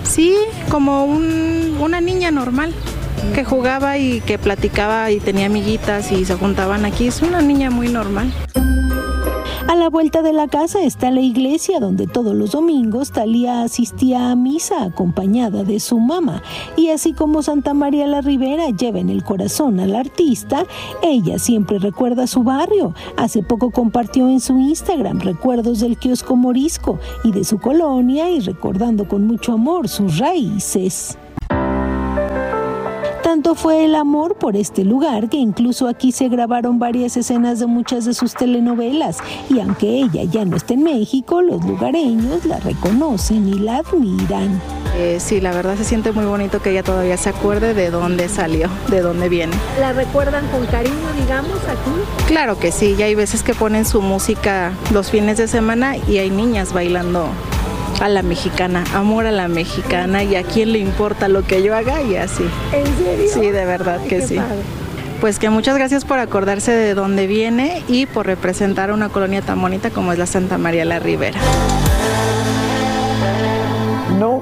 Sí, 0.09 0.35
como 0.71 1.05
un- 1.05 1.77
una 1.81 2.01
niña 2.01 2.31
normal 2.31 2.73
que 3.35 3.45
jugaba 3.45 3.99
y 3.99 4.21
que 4.21 4.39
platicaba 4.39 5.11
y 5.11 5.21
tenía 5.21 5.47
amiguitas 5.47 6.13
y 6.13 6.25
se 6.25 6.35
juntaban 6.37 6.85
aquí. 6.85 7.09
Es 7.09 7.23
una 7.23 7.43
niña 7.43 7.71
muy 7.71 7.89
normal. 7.89 8.33
A 9.69 9.75
la 9.75 9.91
vuelta 9.91 10.23
de 10.23 10.33
la 10.33 10.47
casa 10.47 10.83
está 10.83 11.11
la 11.11 11.21
iglesia 11.21 11.81
donde 11.81 12.07
todos 12.07 12.37
los 12.37 12.53
domingos 12.53 13.11
Talía 13.11 13.63
asistía 13.63 14.31
a 14.31 14.37
misa 14.37 14.85
acompañada 14.85 15.65
de 15.65 15.81
su 15.81 15.99
mamá. 15.99 16.41
Y 16.77 16.91
así 16.91 17.13
como 17.13 17.43
Santa 17.43 17.75
María 17.75 18.07
la 18.07 18.21
Rivera 18.21 18.71
lleva 18.71 19.01
en 19.01 19.11
el 19.11 19.25
corazón 19.25 19.81
al 19.81 19.97
artista, 19.97 20.67
ella 21.03 21.41
siempre 21.41 21.81
recuerda 21.81 22.29
su 22.29 22.45
barrio. 22.45 22.95
Hace 23.17 23.43
poco 23.43 23.73
compartió 23.73 24.29
en 24.29 24.39
su 24.39 24.57
Instagram 24.57 25.19
recuerdos 25.19 25.81
del 25.81 25.99
kiosco 25.99 26.37
morisco 26.37 27.01
y 27.25 27.33
de 27.33 27.43
su 27.43 27.59
colonia 27.59 28.31
y 28.31 28.39
recordando 28.39 29.09
con 29.09 29.27
mucho 29.27 29.53
amor 29.53 29.89
sus 29.89 30.19
raíces. 30.19 31.19
Tanto 33.37 33.55
fue 33.55 33.85
el 33.85 33.95
amor 33.95 34.37
por 34.37 34.57
este 34.57 34.83
lugar 34.83 35.29
que 35.29 35.37
incluso 35.37 35.89
aquí 35.89 36.11
se 36.11 36.31
grabaron 36.31 36.79
varias 36.79 37.19
escenas 37.19 37.59
de 37.59 37.67
muchas 37.67 38.07
de 38.07 38.15
sus 38.15 38.33
telenovelas 38.33 39.19
y 39.51 39.61
aunque 39.61 39.89
ella 39.89 40.25
ya 40.25 40.47
no 40.47 40.57
está 40.57 40.73
en 40.73 40.85
México, 40.85 41.43
los 41.43 41.63
lugareños 41.63 42.47
la 42.47 42.59
reconocen 42.61 43.47
y 43.47 43.59
la 43.59 43.77
admiran. 43.81 44.59
Eh, 44.97 45.19
sí, 45.21 45.43
la 45.43 45.53
verdad 45.53 45.77
se 45.77 45.85
siente 45.85 46.13
muy 46.13 46.25
bonito 46.25 46.63
que 46.63 46.71
ella 46.71 46.83
todavía 46.83 47.19
se 47.19 47.29
acuerde 47.29 47.75
de 47.75 47.91
dónde 47.91 48.31
salió, 48.31 48.71
de 48.89 49.03
dónde 49.03 49.29
viene. 49.29 49.53
¿La 49.79 49.93
recuerdan 49.93 50.49
con 50.49 50.65
cariño, 50.65 50.95
digamos, 51.21 51.59
aquí? 51.65 52.25
Claro 52.29 52.59
que 52.59 52.73
sí, 52.73 52.95
ya 52.97 53.05
hay 53.05 53.15
veces 53.15 53.43
que 53.43 53.53
ponen 53.53 53.85
su 53.85 54.01
música 54.01 54.73
los 54.95 55.11
fines 55.11 55.37
de 55.37 55.47
semana 55.47 55.99
y 56.09 56.17
hay 56.17 56.31
niñas 56.31 56.73
bailando 56.73 57.29
a 58.01 58.09
la 58.09 58.23
mexicana, 58.23 58.85
amor 58.95 59.27
a 59.27 59.33
la 59.33 59.49
mexicana 59.49 60.23
y 60.23 60.37
a 60.37 60.43
quién 60.43 60.73
le 60.73 60.79
importa 60.79 61.29
lo 61.29 61.43
que 61.43 61.63
yo 61.63 61.75
haga 61.75 62.03
y 62.03 62.17
así. 62.17 62.45
¿En 62.73 62.87
serio? 62.99 63.31
Sí, 63.33 63.51
de 63.51 63.65
verdad 63.65 64.01
Ay, 64.03 64.09
que 64.09 64.23
sí. 64.23 64.37
padre. 64.37 64.57
Pues 65.21 65.39
que 65.39 65.49
muchas 65.49 65.77
gracias 65.77 66.05
por 66.05 66.19
acordarse 66.19 66.73
de 66.73 66.95
dónde 66.95 67.27
viene 67.27 67.83
y 67.89 68.05
por 68.05 68.27
representar 68.27 68.93
una 68.93 69.09
colonia 69.09 69.41
tan 69.41 69.61
bonita 69.61 69.91
como 69.91 70.13
es 70.13 70.19
la 70.19 70.27
Santa 70.27 70.59
María 70.59 70.85
la 70.85 70.99
Ribera. 70.99 71.41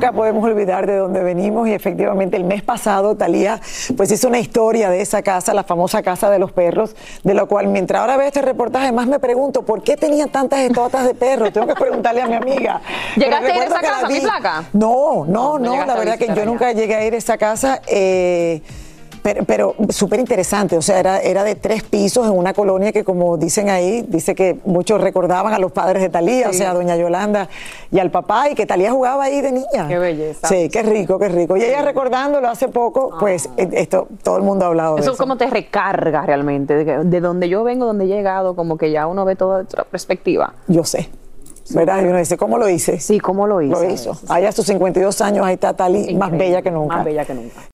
Nunca 0.05 0.17
podemos 0.19 0.45
olvidar 0.45 0.87
de 0.87 0.99
dónde 0.99 1.23
venimos 1.23 1.67
y 1.67 1.73
efectivamente 1.73 2.37
el 2.37 2.45
mes 2.45 2.63
pasado 2.63 3.17
Talía 3.17 3.59
pues 3.97 4.13
hizo 4.13 4.29
una 4.29 4.39
historia 4.39 4.91
de 4.91 5.01
esa 5.01 5.23
casa, 5.23 5.55
la 5.55 5.65
famosa 5.65 6.03
casa 6.03 6.29
de 6.29 6.39
los 6.39 6.53
perros, 6.53 6.95
de 7.23 7.33
lo 7.33 7.49
cual 7.49 7.69
mientras 7.69 8.03
ahora 8.03 8.19
veo 8.19 8.27
este 8.27 8.43
reportaje 8.43 8.93
más 8.93 9.07
me 9.07 9.19
pregunto 9.19 9.63
por 9.63 9.83
qué 9.83 9.97
tenía 9.97 10.27
tantas 10.27 10.59
estatuas 10.61 11.07
de 11.07 11.15
perros. 11.15 11.55
Tengo 11.55 11.67
que 11.69 11.75
preguntarle 11.75 12.21
a 12.21 12.27
mi 12.27 12.35
amiga. 12.35 12.83
¿Llegaste 13.17 13.51
a 13.51 13.57
ir 13.57 13.63
a 13.63 13.65
esa 13.65 13.75
la 13.77 13.81
casa, 13.81 14.09
mi 14.09 14.21
placa? 14.21 14.65
No, 14.75 15.25
no, 15.25 15.25
No, 15.25 15.59
no 15.59 15.59
no, 15.59 15.71
llegaste 15.73 15.93
la 15.95 15.99
verdad 15.99 16.19
que 16.19 16.27
yo 16.27 16.33
allá. 16.33 16.45
nunca 16.45 16.73
llegué 16.73 16.97
a 16.97 17.07
ir 17.07 17.15
a 17.15 17.17
esa 17.17 17.39
casa. 17.39 17.81
eh, 17.87 18.61
pero, 19.25 19.43
pero 19.47 19.75
súper 19.89 20.21
interesante, 20.21 20.77
o 20.77 20.83
sea, 20.83 21.01
era, 21.01 21.19
era 21.19 21.45
de 21.45 21.55
tres 21.55 21.83
pisos 21.83 22.27
en 22.27 22.35
una 22.35 22.53
colonia 22.53 22.93
que 22.93 23.05
como 23.05 23.39
dicen 23.39 23.71
ahí, 23.71 24.05
dice 24.07 24.35
que 24.35 24.59
muchos 24.67 25.01
recordaban 25.01 25.55
a 25.55 25.59
los 25.59 25.73
padres 25.73 26.03
de 26.03 26.11
Talía, 26.11 26.51
o 26.51 26.53
sea, 26.53 26.73
a 26.73 26.75
doña 26.75 26.95
Yolanda 26.95 27.49
y 27.91 28.01
al 28.01 28.11
papá, 28.11 28.51
y 28.51 28.55
que 28.55 28.67
Talía 28.67 28.93
jugaba 28.93 29.25
ahí 29.25 29.41
de 29.41 29.53
niña. 29.53 29.89
Qué 29.89 29.99
belleza. 29.99 30.47
Sí, 30.47 30.69
qué 30.69 30.83
rico, 30.83 31.19
qué 31.19 31.31
rico. 31.31 31.57
Y 31.57 31.63
ella 31.63 31.81
recordándolo 31.81 32.47
hace 32.51 32.69
poco, 32.69 33.17
pues 33.19 33.49
eh, 33.57 33.67
esto, 33.73 34.09
todo 34.23 34.37
el 34.37 34.43
mundo 34.43 34.67
ha 34.67 34.69
hablado 34.69 34.97
de 34.97 35.01
Eso 35.01 35.13
eso. 35.13 35.23
como 35.23 35.39
te 35.39 35.47
recarga 35.47 36.27
realmente, 36.27 36.85
de 36.85 37.21
donde 37.21 37.49
yo 37.49 37.65
vengo, 37.65 37.87
donde 37.87 38.05
he 38.05 38.09
llegado, 38.09 38.55
como 38.55 38.77
que 38.77 38.91
ya 38.91 39.07
uno 39.07 39.25
ve 39.25 39.37
toda 39.37 39.63
otra 39.63 39.85
perspectiva. 39.85 40.53
Yo 40.69 40.85
sé. 40.85 41.09
¿Verdad? 41.71 42.03
Y 42.03 42.09
uno 42.09 42.19
dice, 42.19 42.37
¿cómo 42.37 42.59
lo 42.59 42.69
hice? 42.69 43.01
Sí, 43.01 43.19
¿cómo 43.21 43.47
lo 43.47 43.63
hice? 43.63 43.73
Lo 43.73 43.91
hizo. 43.91 44.19
Allá 44.29 44.51
a 44.51 44.53
sus 44.53 44.67
52 44.67 45.19
años, 45.23 45.47
ahí 45.47 45.55
está 45.55 45.73
Tali, 45.73 46.15
más 46.15 46.31
bella 46.31 46.61
que 46.61 46.71
nunca. 46.71 46.97
Más 46.97 47.05
bella 47.07 47.25
que 47.25 47.33
nunca. 47.33 47.74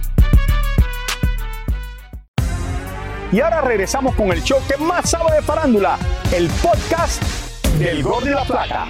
Y 3.31 3.39
ahora 3.39 3.61
regresamos 3.61 4.15
con 4.15 4.31
el 4.31 4.41
show 4.43 4.59
que 4.67 4.77
más 4.77 5.09
sabe 5.09 5.35
de 5.35 5.41
farándula, 5.41 5.97
el 6.35 6.49
podcast 6.61 7.21
del 7.79 8.03
Gol 8.03 8.25
de 8.25 8.31
la 8.31 8.43
Plata. 8.43 8.87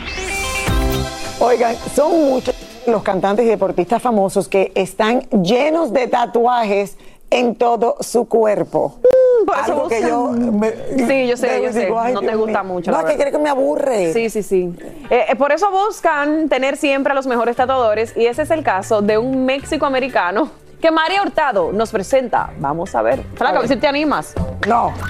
Oigan, 1.39 1.75
son 1.95 2.11
muchos 2.29 2.55
los 2.87 3.03
cantantes 3.03 3.45
y 3.45 3.49
deportistas 3.49 4.01
famosos 4.01 4.47
que 4.47 4.71
están 4.73 5.21
llenos 5.43 5.93
de 5.93 6.07
tatuajes 6.07 6.97
en 7.29 7.55
todo 7.55 7.97
su 7.99 8.27
cuerpo. 8.27 8.99
por 9.45 9.55
eso 9.57 9.73
Algo 9.73 9.87
que 9.87 10.01
yo 10.01 10.27
me- 10.31 10.71
Sí, 11.07 11.27
yo 11.27 11.37
sé, 11.37 11.61
yo 11.63 11.71
sé. 11.71 11.85
digo, 11.85 12.03
no 12.09 12.21
te 12.21 12.35
gusta 12.35 12.63
mío. 12.63 12.73
mucho. 12.73 12.91
No, 12.91 13.01
la 13.01 13.07
es 13.09 13.15
que 13.15 13.21
creo 13.21 13.31
que 13.31 13.37
me 13.43 13.49
aburre. 13.49 14.11
Sí, 14.13 14.29
sí, 14.29 14.43
sí. 14.43 14.73
Eh, 15.09 15.25
eh, 15.29 15.35
por 15.35 15.51
eso 15.51 15.69
buscan 15.71 16.49
tener 16.49 16.77
siempre 16.77 17.11
a 17.11 17.15
los 17.15 17.25
mejores 17.27 17.55
tatuadores 17.55 18.15
y 18.17 18.25
ese 18.25 18.41
es 18.43 18.51
el 18.51 18.63
caso 18.63 19.01
de 19.01 19.17
un 19.17 19.45
México-americano 19.45 20.49
que 20.81 20.91
María 20.91 21.21
Hurtado 21.21 21.71
nos 21.71 21.91
presenta. 21.91 22.51
Vamos 22.57 22.95
a 22.95 23.01
ver. 23.01 23.23
Flaca, 23.35 23.57
a 23.57 23.59
ver 23.59 23.69
si 23.69 23.77
te 23.77 23.87
animas. 23.87 24.33
No. 24.67 24.93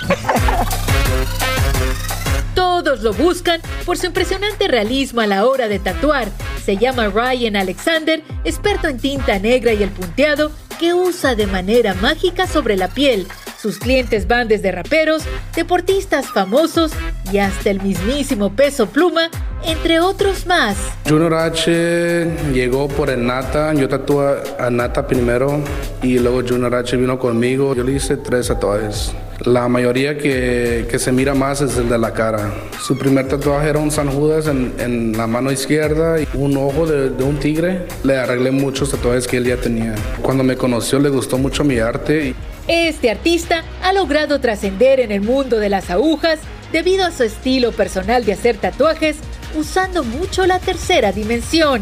Todos 2.55 3.01
lo 3.01 3.13
buscan 3.13 3.61
por 3.85 3.97
su 3.97 4.07
impresionante 4.07 4.67
realismo 4.67 5.21
a 5.21 5.27
la 5.27 5.45
hora 5.45 5.67
de 5.67 5.79
tatuar. 5.79 6.27
Se 6.63 6.77
llama 6.77 7.07
Ryan 7.07 7.55
Alexander, 7.55 8.21
experto 8.43 8.87
en 8.87 8.99
tinta 8.99 9.39
negra 9.39 9.71
y 9.73 9.81
el 9.81 9.89
punteado, 9.89 10.51
que 10.79 10.93
usa 10.93 11.35
de 11.35 11.47
manera 11.47 11.93
mágica 11.95 12.45
sobre 12.47 12.75
la 12.75 12.89
piel. 12.89 13.27
Sus 13.61 13.77
clientes 13.77 14.27
van 14.27 14.47
desde 14.47 14.71
raperos, 14.71 15.21
deportistas 15.55 16.25
famosos 16.31 16.93
y 17.31 17.37
hasta 17.37 17.69
el 17.69 17.79
mismísimo 17.79 18.55
peso 18.55 18.87
pluma, 18.87 19.29
entre 19.63 19.99
otros 19.99 20.47
más. 20.47 20.77
Junior 21.07 21.35
H 21.35 22.25
llegó 22.53 22.87
por 22.87 23.11
el 23.11 23.23
Nata, 23.23 23.71
yo 23.75 23.87
tatué 23.87 24.41
a 24.57 24.71
Nata 24.71 25.05
primero 25.05 25.63
y 26.01 26.17
luego 26.17 26.41
Junior 26.41 26.73
H 26.73 26.97
vino 26.97 27.19
conmigo, 27.19 27.75
yo 27.75 27.83
le 27.83 27.91
hice 27.91 28.17
tres 28.17 28.47
tatuajes. 28.47 29.11
La 29.45 29.67
mayoría 29.67 30.17
que, 30.17 30.87
que 30.89 30.97
se 30.97 31.11
mira 31.11 31.35
más 31.35 31.61
es 31.61 31.77
el 31.77 31.87
de 31.87 31.99
la 31.99 32.13
cara. 32.13 32.51
Su 32.79 32.97
primer 32.97 33.27
tatuaje 33.27 33.69
era 33.69 33.77
un 33.77 33.91
San 33.91 34.09
Judas 34.09 34.47
en, 34.47 34.73
en 34.79 35.15
la 35.15 35.27
mano 35.27 35.51
izquierda 35.51 36.19
y 36.19 36.27
un 36.33 36.57
ojo 36.57 36.87
de, 36.87 37.11
de 37.11 37.23
un 37.23 37.37
tigre. 37.37 37.85
Le 38.03 38.17
arreglé 38.17 38.49
muchos 38.49 38.89
tatuajes 38.89 39.27
que 39.27 39.37
él 39.37 39.45
ya 39.45 39.57
tenía. 39.57 39.93
Cuando 40.23 40.43
me 40.43 40.57
conoció 40.57 40.97
le 40.97 41.09
gustó 41.09 41.37
mucho 41.37 41.63
mi 41.63 41.77
arte 41.77 42.33
Este 42.67 43.09
artista 43.09 43.63
ha 43.83 43.93
logrado 43.93 44.39
trascender 44.39 44.99
en 44.99 45.11
el 45.11 45.21
mundo 45.21 45.59
de 45.59 45.69
las 45.69 45.89
agujas 45.89 46.39
debido 46.71 47.05
a 47.05 47.11
su 47.11 47.23
estilo 47.23 47.71
personal 47.71 48.23
de 48.25 48.33
hacer 48.33 48.57
tatuajes, 48.57 49.17
usando 49.57 50.03
mucho 50.03 50.45
la 50.45 50.59
tercera 50.59 51.11
dimensión. 51.11 51.81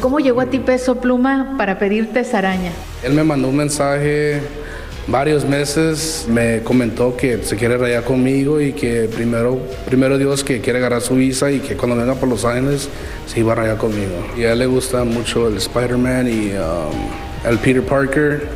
¿Cómo 0.00 0.18
llegó 0.18 0.40
a 0.40 0.46
ti 0.46 0.58
Peso 0.58 1.00
Pluma 1.00 1.56
para 1.58 1.78
pedirte 1.78 2.20
esa 2.20 2.38
araña? 2.38 2.72
Él 3.02 3.12
me 3.12 3.24
mandó 3.24 3.48
un 3.48 3.56
mensaje 3.56 4.40
varios 5.10 5.44
meses 5.44 6.26
me 6.28 6.60
comentó 6.62 7.16
que 7.16 7.42
se 7.42 7.56
quiere 7.56 7.76
rayar 7.76 8.04
conmigo 8.04 8.60
y 8.60 8.72
que 8.72 9.08
primero, 9.12 9.58
primero 9.86 10.18
Dios 10.18 10.44
que 10.44 10.60
quiere 10.60 10.78
agarrar 10.78 11.02
su 11.02 11.16
visa 11.16 11.50
y 11.50 11.58
que 11.58 11.76
cuando 11.76 11.96
venga 11.96 12.14
por 12.14 12.28
Los 12.28 12.44
Ángeles 12.44 12.88
se 13.26 13.40
iba 13.40 13.52
a 13.52 13.56
rayar 13.56 13.76
conmigo. 13.76 14.26
Y 14.36 14.44
a 14.44 14.52
él 14.52 14.60
le 14.60 14.66
gusta 14.66 15.04
mucho 15.04 15.48
el 15.48 15.56
Spider-Man 15.56 16.28
y 16.28 16.52
um, 16.52 17.48
el 17.50 17.58
Peter 17.58 17.82
Parker 17.82 18.46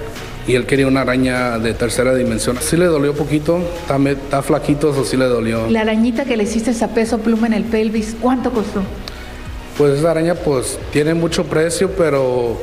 y 0.47 0.55
él 0.55 0.67
quería 0.67 0.87
una 0.87 1.03
araña 1.03 1.59
de 1.59 1.75
tercera 1.75 2.15
dimensión. 2.15 2.59
Sí 2.61 2.77
le 2.77 2.87
dolió 2.87 3.15
poquito, 3.15 3.59
está, 3.81 3.97
está 4.11 4.43
flaquito, 4.43 4.93
eso 4.93 5.05
sí 5.05 5.17
le 5.17 5.27
dolió. 5.27 5.69
La 5.71 5.81
arañita 5.81 6.25
que 6.25 6.37
le 6.37 6.45
hiciste 6.45 6.73
a 6.85 6.89
peso 6.89 7.19
pluma 7.19 7.47
en 7.47 7.55
el 7.55 7.65
pelvis, 7.65 8.17
¿cuánto 8.21 8.53
costó? 8.53 8.83
Pues 9.79 9.99
esa 9.99 10.11
araña 10.11 10.35
pues 10.35 10.79
tiene 10.93 11.15
mucho 11.15 11.45
precio, 11.45 11.91
pero 11.97 12.61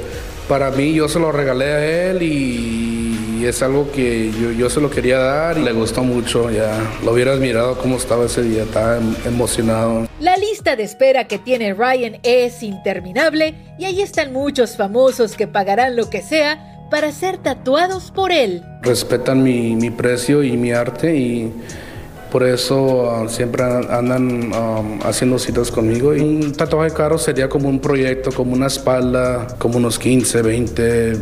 para 0.47 0.71
mí 0.71 0.93
yo 0.93 1.09
se 1.09 1.19
lo 1.19 1.31
regalé 1.31 1.65
a 1.65 2.09
él 2.11 2.23
y 2.23 3.45
es 3.45 3.61
algo 3.63 3.91
que 3.91 4.31
yo, 4.31 4.51
yo 4.51 4.69
se 4.69 4.79
lo 4.79 4.89
quería 4.89 5.17
dar 5.17 5.57
y 5.57 5.63
le 5.63 5.71
gustó 5.73 6.03
mucho, 6.03 6.49
ya 6.51 6.77
lo 7.03 7.11
hubieras 7.13 7.39
mirado 7.39 7.77
cómo 7.77 7.97
estaba 7.97 8.25
ese 8.25 8.43
día, 8.43 8.63
estaba 8.63 8.97
em- 8.97 9.15
emocionado. 9.25 10.07
La 10.19 10.35
lista 10.37 10.75
de 10.75 10.83
espera 10.83 11.27
que 11.27 11.37
tiene 11.37 11.73
Ryan 11.73 12.19
es 12.23 12.63
interminable 12.63 13.55
y 13.77 13.85
ahí 13.85 14.01
están 14.01 14.31
muchos 14.33 14.77
famosos 14.77 15.35
que 15.35 15.47
pagarán 15.47 15.95
lo 15.95 16.09
que 16.09 16.21
sea 16.21 16.70
para 16.91 17.11
ser 17.11 17.37
tatuados 17.37 18.11
por 18.11 18.31
él. 18.31 18.61
Respetan 18.83 19.41
mi, 19.41 19.89
precio 19.89 20.43
y 20.43 20.57
mi 20.57 20.71
arte 20.71 21.15
y 21.15 21.51
por 22.31 22.43
eso 22.43 23.09
ah, 23.09 23.27
siempre 23.27 23.63
andan 23.63 24.53
um, 24.53 24.99
haciendo 25.03 25.39
citas 25.39 25.71
conmigo. 25.71 26.09
Un 26.09 26.51
tatuaje 26.51 26.93
caro 26.93 27.17
sería 27.17 27.49
como 27.49 27.67
un 27.69 27.79
proyecto, 27.79 28.31
como 28.31 28.53
una 28.53 28.67
espalda, 28.67 29.47
como 29.57 29.77
unos 29.77 29.97
15, 29.97 30.41
20, 30.41 31.17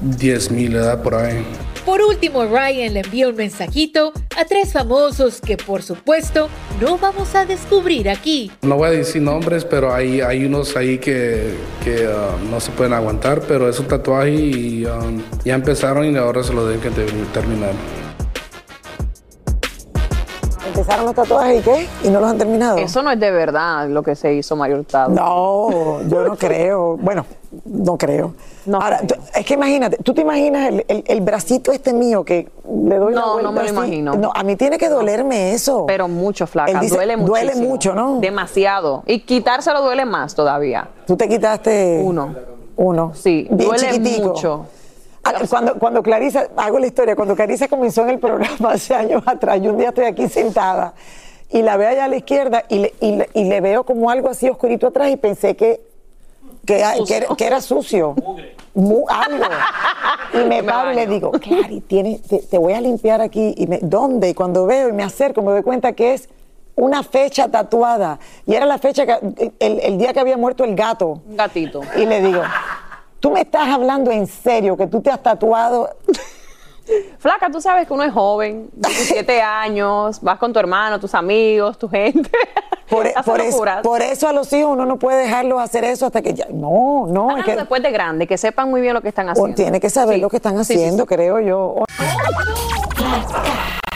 10 0.00 0.50
mil, 0.52 0.74
¿verdad? 0.74 1.02
Por 1.02 1.14
ahí. 1.16 1.44
Por 1.88 2.02
último, 2.02 2.44
Ryan 2.44 2.92
le 2.92 3.00
envía 3.00 3.30
un 3.30 3.34
mensajito 3.34 4.12
a 4.36 4.44
tres 4.44 4.74
famosos 4.74 5.40
que 5.40 5.56
por 5.56 5.82
supuesto 5.82 6.50
no 6.82 6.98
vamos 6.98 7.34
a 7.34 7.46
descubrir 7.46 8.10
aquí. 8.10 8.50
No 8.60 8.76
voy 8.76 8.88
a 8.88 8.90
decir 8.90 9.22
nombres, 9.22 9.64
pero 9.64 9.94
hay, 9.94 10.20
hay 10.20 10.44
unos 10.44 10.76
ahí 10.76 10.98
que, 10.98 11.54
que 11.82 12.06
ah, 12.06 12.36
no 12.50 12.60
se 12.60 12.72
pueden 12.72 12.92
aguantar, 12.92 13.40
pero 13.48 13.70
es 13.70 13.80
un 13.80 13.86
tatuaje 13.86 14.34
y 14.34 14.84
um, 14.84 15.22
ya 15.46 15.54
empezaron 15.54 16.04
y 16.04 16.14
ahora 16.18 16.42
se 16.42 16.52
lo 16.52 16.66
deben 16.66 16.82
que 16.82 16.90
ter- 16.90 17.10
terminar. 17.32 17.72
Empezaron 20.78 21.06
los 21.06 21.14
tatuajes 21.14 21.60
y 21.60 21.62
qué? 21.62 21.88
Y 22.04 22.08
no 22.10 22.20
los 22.20 22.30
han 22.30 22.38
terminado. 22.38 22.78
Eso 22.78 23.02
no 23.02 23.10
es 23.10 23.18
de 23.18 23.30
verdad 23.30 23.88
lo 23.88 24.02
que 24.02 24.14
se 24.14 24.32
hizo 24.34 24.54
Mario 24.56 24.78
Hurtado. 24.78 25.10
No, 25.10 26.00
yo 26.08 26.22
no 26.24 26.36
creo. 26.36 26.96
Bueno, 26.96 27.26
no 27.64 27.96
creo. 27.98 28.34
Ahora, 28.72 29.00
es 29.34 29.44
que 29.46 29.54
imagínate, 29.54 29.96
tú 30.02 30.12
te 30.14 30.20
imaginas 30.20 30.68
el, 30.68 30.84
el- 30.88 31.04
el 31.06 31.20
bracito 31.22 31.72
este 31.72 31.92
mío 31.92 32.22
que 32.24 32.48
le 32.70 32.96
doy 32.96 33.14
la 33.14 33.20
No, 33.20 33.40
no 33.40 33.50
me 33.50 33.60
lo 33.60 33.64
así? 33.64 33.70
imagino. 33.74 34.14
No, 34.14 34.30
a 34.34 34.42
mí 34.42 34.56
tiene 34.56 34.76
que 34.78 34.88
dolerme 34.88 35.52
eso. 35.54 35.84
Pero 35.86 36.06
mucho, 36.06 36.46
flaca. 36.46 36.78
Dice, 36.80 36.94
duele 36.94 37.16
mucho. 37.16 37.28
duele 37.32 37.54
mucho, 37.56 37.94
¿no? 37.94 38.20
Demasiado. 38.20 39.02
Y 39.06 39.20
quitárselo 39.20 39.82
duele 39.82 40.04
más 40.04 40.34
todavía. 40.34 40.88
Tú 41.06 41.16
te 41.16 41.28
quitaste 41.28 42.00
uno. 42.04 42.34
Uno. 42.76 43.12
Sí, 43.14 43.48
Bien 43.50 43.68
duele 43.68 43.88
chiquitico. 43.90 44.28
mucho. 44.28 44.66
Cuando, 45.50 45.74
cuando 45.78 46.02
Clarisa, 46.02 46.48
hago 46.56 46.78
la 46.78 46.86
historia, 46.86 47.14
cuando 47.16 47.34
Clarisa 47.36 47.68
comenzó 47.68 48.02
en 48.02 48.10
el 48.10 48.18
programa 48.18 48.72
hace 48.72 48.94
años 48.94 49.22
atrás, 49.26 49.60
yo 49.62 49.70
un 49.72 49.78
día 49.78 49.88
estoy 49.88 50.04
aquí 50.06 50.28
sentada 50.28 50.94
y 51.50 51.62
la 51.62 51.76
veo 51.76 51.88
allá 51.88 52.04
a 52.04 52.08
la 52.08 52.16
izquierda 52.16 52.64
y 52.68 52.78
le, 52.78 52.94
y 53.00 53.12
le- 53.16 53.30
y 53.34 53.44
le 53.44 53.60
veo 53.60 53.84
como 53.84 54.10
algo 54.10 54.28
así 54.28 54.48
oscurito 54.48 54.88
atrás 54.88 55.10
y 55.10 55.16
pensé 55.16 55.56
que, 55.56 55.80
que, 56.66 56.82
que 57.06 57.16
era, 57.16 57.26
que 57.36 57.46
era 57.46 57.60
sucio. 57.60 58.14
Mu- 58.74 59.06
algo. 59.08 59.44
Y 60.34 60.46
me 60.46 60.62
paro 60.64 60.92
y 60.92 60.96
le 60.96 61.06
digo, 61.06 61.30
Clary, 61.32 61.80
tiene, 61.80 62.20
te, 62.28 62.38
te 62.40 62.58
voy 62.58 62.74
a 62.74 62.80
limpiar 62.80 63.20
aquí. 63.22 63.54
Y 63.56 63.66
me, 63.66 63.78
¿Dónde? 63.80 64.28
Y 64.30 64.34
cuando 64.34 64.66
veo 64.66 64.88
y 64.88 64.92
me 64.92 65.02
acerco, 65.02 65.42
me 65.42 65.52
doy 65.52 65.62
cuenta 65.62 65.92
que 65.92 66.14
es 66.14 66.28
una 66.76 67.02
fecha 67.02 67.48
tatuada. 67.48 68.18
Y 68.46 68.54
era 68.54 68.66
la 68.66 68.78
fecha, 68.78 69.04
que, 69.06 69.52
el, 69.58 69.80
el 69.80 69.98
día 69.98 70.12
que 70.12 70.20
había 70.20 70.36
muerto 70.36 70.64
el 70.64 70.76
gato. 70.76 71.22
Un 71.26 71.36
gatito. 71.36 71.80
Y 71.96 72.04
le 72.06 72.20
digo, 72.20 72.42
tú 73.20 73.30
me 73.30 73.40
estás 73.42 73.68
hablando 73.68 74.10
en 74.10 74.26
serio, 74.26 74.76
que 74.76 74.86
tú 74.86 75.00
te 75.00 75.10
has 75.10 75.22
tatuado. 75.22 75.90
Flaca, 77.18 77.50
tú 77.50 77.60
sabes 77.60 77.86
que 77.86 77.92
uno 77.92 78.02
es 78.02 78.12
joven, 78.12 78.70
17 78.72 79.42
años, 79.42 80.20
vas 80.22 80.38
con 80.38 80.52
tu 80.52 80.58
hermano, 80.58 80.98
tus 80.98 81.14
amigos, 81.14 81.78
tu 81.78 81.88
gente. 81.88 82.30
Por, 82.88 83.06
por 83.22 83.82
por 83.82 84.00
eso 84.00 84.28
a 84.28 84.32
los 84.32 84.50
hijos 84.54 84.70
uno 84.72 84.86
no 84.86 84.98
puede 84.98 85.24
dejarlos 85.24 85.60
hacer 85.60 85.84
eso 85.84 86.06
hasta 86.06 86.22
que 86.22 86.32
ya. 86.32 86.46
No, 86.50 87.06
no. 87.06 87.36
es 87.36 87.44
que, 87.44 87.54
después 87.54 87.82
de 87.82 87.90
grande, 87.90 88.26
que 88.26 88.38
sepan 88.38 88.70
muy 88.70 88.80
bien 88.80 88.94
lo 88.94 89.02
que 89.02 89.08
están 89.08 89.28
haciendo. 89.28 89.54
tiene 89.54 89.78
que 89.78 89.90
saber 89.90 90.14
Sí. 90.14 90.20
lo 90.22 90.30
que 90.30 90.36
están 90.38 90.64
sí, 90.64 90.72
haciendo, 90.72 91.02
sí. 91.02 91.06
creo 91.06 91.38
yo. 91.38 91.84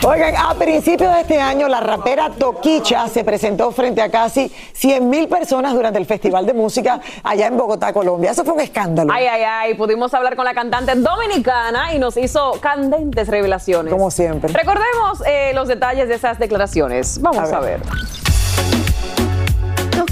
Oigan, 0.04 0.35
a 0.37 0.52
principios 0.54 1.14
de 1.14 1.21
este 1.21 1.40
año, 1.40 1.68
la 1.68 1.78
rapera 1.78 2.28
Toquicha 2.28 3.06
se 3.06 3.23
presentó 3.23 3.71
frente 3.71 4.02
a 4.02 4.11
casi 4.11 4.52
100 4.73 5.09
mil 5.09 5.28
personas 5.28 5.75
durante 5.75 6.00
el 6.00 6.06
Festival 6.06 6.44
de 6.44 6.52
Música 6.52 7.00
allá 7.23 7.47
en 7.47 7.56
Bogotá, 7.56 7.92
Colombia. 7.92 8.33
Eso 8.33 8.44
fue 8.44 8.55
un 8.55 8.61
escándalo. 8.61 9.12
Ay, 9.12 9.27
ay, 9.27 9.42
ay, 9.46 9.74
pudimos 9.74 10.12
hablar 10.12 10.35
con 10.35 10.44
la 10.44 10.55
cantante 10.55 10.96
dominicana 10.96 11.94
y 11.94 12.00
nos 12.00 12.16
hizo 12.16 12.50
candentes 12.61 13.29
revelaciones. 13.29 13.92
Como 13.92 14.11
siempre. 14.11 14.53
Recordemos 14.53 15.22
eh, 15.24 15.53
los 15.55 15.68
detalles 15.68 16.09
de 16.09 16.14
esas 16.14 16.37
declaraciones. 16.40 17.20
Vamos 17.22 17.53
a 17.53 17.61
ver. 17.61 17.81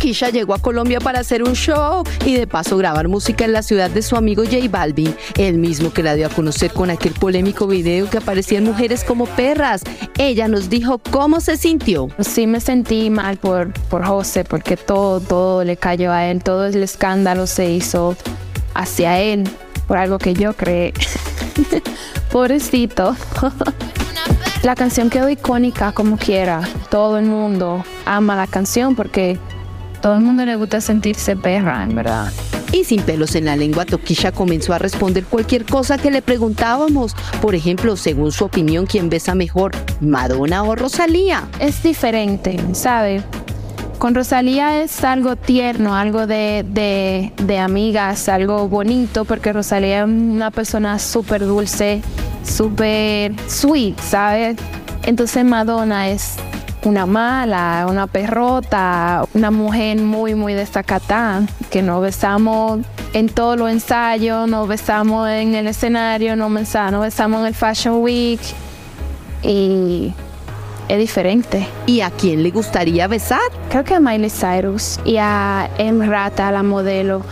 Toquilla 0.01 0.31
llegó 0.31 0.55
a 0.55 0.59
Colombia 0.59 0.99
para 0.99 1.21
hacer 1.21 1.43
un 1.43 1.53
show 1.53 2.05
y 2.25 2.35
de 2.35 2.47
paso 2.47 2.79
grabar 2.79 3.07
música 3.09 3.45
en 3.45 3.53
la 3.53 3.63
ciudad 3.63 3.91
de 3.91 4.01
su 4.01 4.17
amigo 4.17 4.45
J 4.45 4.57
Balvin, 4.71 5.15
el 5.37 5.59
mismo 5.59 5.93
que 5.93 6.03
la 6.03 6.15
dio 6.15 6.27
a 6.27 6.31
conocer 6.31 6.73
con 6.73 6.89
aquel 6.89 7.13
polémico 7.13 7.67
video 7.67 8.09
que 8.09 8.17
aparecían 8.17 8.65
mujeres 8.65 9.05
como 9.05 9.27
perras. 9.27 9.83
Ella 10.17 10.49
nos 10.49 10.71
dijo 10.71 11.03
cómo 11.11 11.43
se 11.43 11.59
sintió. 11.59 12.09
Sí 12.19 12.47
me 12.47 12.61
sentí 12.61 13.11
mal 13.11 13.37
por, 13.37 13.75
por 13.91 14.03
José, 14.07 14.43
porque 14.43 14.79
todo, 14.79 15.21
todo 15.21 15.65
le 15.65 15.77
cayó 15.77 16.13
a 16.13 16.25
él, 16.29 16.43
todo 16.43 16.65
el 16.65 16.83
escándalo 16.83 17.47
se 17.47 17.71
hizo 17.71 18.17
hacia 18.73 19.21
él, 19.21 19.45
por 19.87 19.99
algo 19.99 20.17
que 20.17 20.33
yo 20.33 20.55
creé. 20.55 20.95
Pobrecito. 22.33 23.15
la 24.63 24.75
canción 24.77 25.11
quedó 25.11 25.29
icónica 25.29 25.93
como 25.93 26.17
quiera. 26.17 26.63
Todo 26.89 27.19
el 27.19 27.27
mundo 27.27 27.85
ama 28.07 28.35
la 28.35 28.47
canción 28.47 28.97
porque 28.97 29.39
todo 30.01 30.17
el 30.17 30.23
mundo 30.23 30.45
le 30.45 30.57
gusta 30.57 30.81
sentirse 30.81 31.37
perra, 31.37 31.83
en 31.83 31.95
verdad. 31.95 32.33
Y 32.73 32.85
sin 32.85 33.03
pelos 33.03 33.35
en 33.35 33.47
la 33.47 33.57
lengua, 33.57 33.85
Toquilla 33.85 34.33
comenzó 34.33 34.73
a 34.73 34.79
responder 34.79 35.25
cualquier 35.25 35.65
cosa 35.65 35.99
que 35.99 36.11
le 36.11 36.23
preguntábamos. 36.23 37.17
Por 37.43 37.55
ejemplo, 37.55 37.97
según 37.97 38.31
su 38.33 38.45
opinión, 38.45 38.87
¿quién 38.87 39.11
besa 39.11 39.35
mejor, 39.35 39.73
Madonna 40.01 40.63
o 40.63 40.77
Rosalía? 40.77 41.49
Es 41.59 41.83
diferente, 41.83 42.59
¿sabe? 42.73 43.23
Con 43.99 44.15
Rosalía 44.15 44.83
es 44.83 45.05
algo 45.05 45.37
tierno, 45.37 45.95
algo 45.95 46.27
de, 46.27 46.65
de, 46.67 47.33
de 47.43 47.59
amigas, 47.59 48.29
algo 48.29 48.69
bonito, 48.69 49.25
porque 49.25 49.53
Rosalía 49.53 50.01
es 50.01 50.05
una 50.07 50.51
persona 50.51 50.99
súper 50.99 51.45
dulce, 51.45 52.01
súper 52.43 53.35
sweet, 53.47 53.99
¿sabes? 54.01 54.57
Entonces 55.03 55.45
Madonna 55.45 56.09
es 56.09 56.37
una 56.85 57.07
mala, 57.07 57.87
una 57.89 58.07
perrota, 58.07 59.25
una 59.35 59.51
mujer 59.51 59.99
muy, 59.99 60.35
muy 60.35 60.55
destacada, 60.55 61.43
que 61.71 61.83
nos 61.83 62.03
besamos 62.03 62.81
en 63.13 63.29
todos 63.29 63.59
los 63.59 63.71
ensayos, 63.71 64.49
nos 64.49 64.69
besamos 64.69 65.29
en 65.29 65.55
el 65.55 65.67
escenario, 65.67 66.37
nos 66.37 66.53
besamos, 66.53 66.93
nos 66.93 67.03
besamos 67.03 67.41
en 67.41 67.47
el 67.47 67.55
Fashion 67.55 68.03
Week 68.03 68.41
y 69.43 70.13
es 70.89 70.99
diferente. 70.99 71.67
¿Y 71.87 72.01
a 72.01 72.11
quién 72.11 72.43
le 72.43 72.51
gustaría 72.51 73.07
besar? 73.07 73.41
Creo 73.69 73.85
que 73.85 73.95
a 73.95 74.01
Miley 74.01 74.31
Cyrus 74.31 74.99
y 75.05 75.17
a 75.19 75.71
Emrata, 75.79 76.51
la 76.51 76.63
modelo, 76.63 77.23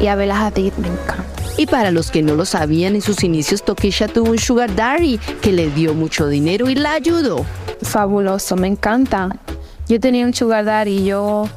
y 0.00 0.08
a 0.08 0.14
Bella 0.14 0.46
Hadid 0.46 0.74
me 0.74 0.88
encanta. 0.88 1.35
Y 1.58 1.66
para 1.66 1.90
los 1.90 2.10
que 2.10 2.22
no 2.22 2.34
lo 2.34 2.44
sabían, 2.44 2.94
en 2.94 3.02
sus 3.02 3.24
inicios 3.24 3.64
Toquilla 3.64 4.08
tuvo 4.08 4.30
un 4.30 4.38
sugar 4.38 4.74
daddy 4.74 5.18
que 5.40 5.52
le 5.52 5.70
dio 5.70 5.94
mucho 5.94 6.28
dinero 6.28 6.68
y 6.68 6.74
la 6.74 6.92
ayudó. 6.92 7.46
Fabuloso, 7.82 8.56
me 8.56 8.66
encanta. 8.66 9.36
Yo 9.88 9.98
tenía 9.98 10.26
un 10.26 10.34
sugar 10.34 10.66
daddy 10.66 10.98
y 10.98 11.04
yo 11.06 11.48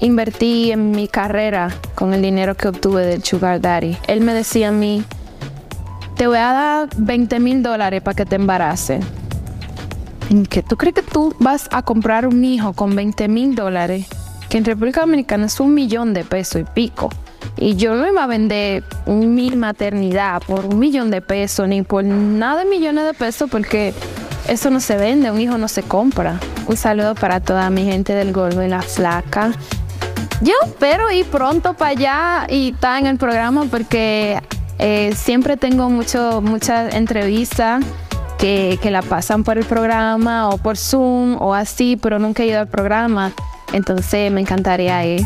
invertí 0.00 0.70
en 0.70 0.92
mi 0.92 1.08
carrera 1.08 1.74
con 1.94 2.12
el 2.12 2.22
dinero 2.22 2.56
que 2.56 2.68
obtuve 2.68 3.04
del 3.04 3.24
sugar 3.24 3.60
daddy. 3.60 3.96
Él 4.06 4.20
me 4.20 4.32
decía 4.32 4.68
a 4.68 4.72
mí, 4.72 5.02
te 6.16 6.28
voy 6.28 6.36
a 6.36 6.52
dar 6.52 6.88
20 6.96 7.40
mil 7.40 7.62
dólares 7.62 8.00
para 8.02 8.14
que 8.14 8.26
te 8.26 8.36
embaraces. 8.36 9.04
¿En 10.30 10.46
qué? 10.46 10.62
¿Tú 10.62 10.76
crees 10.76 10.94
que 10.94 11.02
tú 11.02 11.34
vas 11.40 11.68
a 11.72 11.82
comprar 11.82 12.28
un 12.28 12.44
hijo 12.44 12.74
con 12.74 12.94
20 12.94 13.26
mil 13.26 13.56
dólares? 13.56 14.06
Que 14.48 14.58
en 14.58 14.64
República 14.64 15.00
Dominicana 15.00 15.46
es 15.46 15.58
un 15.58 15.74
millón 15.74 16.14
de 16.14 16.24
pesos 16.24 16.62
y 16.62 16.64
pico. 16.64 17.10
Y 17.56 17.76
yo 17.76 17.94
no 17.94 18.06
iba 18.06 18.24
a 18.24 18.26
vender 18.26 18.84
mi 19.06 19.50
maternidad 19.50 20.42
por 20.46 20.66
un 20.66 20.78
millón 20.78 21.10
de 21.10 21.20
pesos 21.20 21.68
ni 21.68 21.82
por 21.82 22.04
nada 22.04 22.64
de 22.64 22.70
millones 22.70 23.04
de 23.04 23.14
pesos 23.14 23.48
porque 23.50 23.94
eso 24.48 24.70
no 24.70 24.80
se 24.80 24.96
vende, 24.96 25.30
un 25.30 25.40
hijo 25.40 25.58
no 25.58 25.68
se 25.68 25.82
compra. 25.82 26.38
Un 26.66 26.76
saludo 26.76 27.14
para 27.14 27.40
toda 27.40 27.70
mi 27.70 27.84
gente 27.84 28.14
del 28.14 28.32
Gordo 28.32 28.62
y 28.62 28.68
la 28.68 28.82
Flaca. 28.82 29.52
Yo 30.40 30.54
espero 30.64 31.10
ir 31.12 31.26
pronto 31.26 31.74
para 31.74 31.90
allá 31.92 32.46
y 32.48 32.72
estar 32.72 33.00
en 33.00 33.06
el 33.06 33.18
programa 33.18 33.66
porque 33.70 34.40
eh, 34.78 35.12
siempre 35.14 35.56
tengo 35.56 35.88
muchas 35.88 36.94
entrevistas 36.94 37.84
que, 38.38 38.78
que 38.82 38.90
la 38.90 39.02
pasan 39.02 39.44
por 39.44 39.58
el 39.58 39.64
programa 39.64 40.48
o 40.48 40.58
por 40.58 40.76
Zoom 40.76 41.40
o 41.40 41.54
así, 41.54 41.96
pero 41.96 42.18
nunca 42.18 42.42
he 42.42 42.46
ido 42.46 42.58
al 42.58 42.66
programa. 42.66 43.32
Entonces 43.72 44.32
me 44.32 44.40
encantaría 44.40 45.04
ir. 45.06 45.22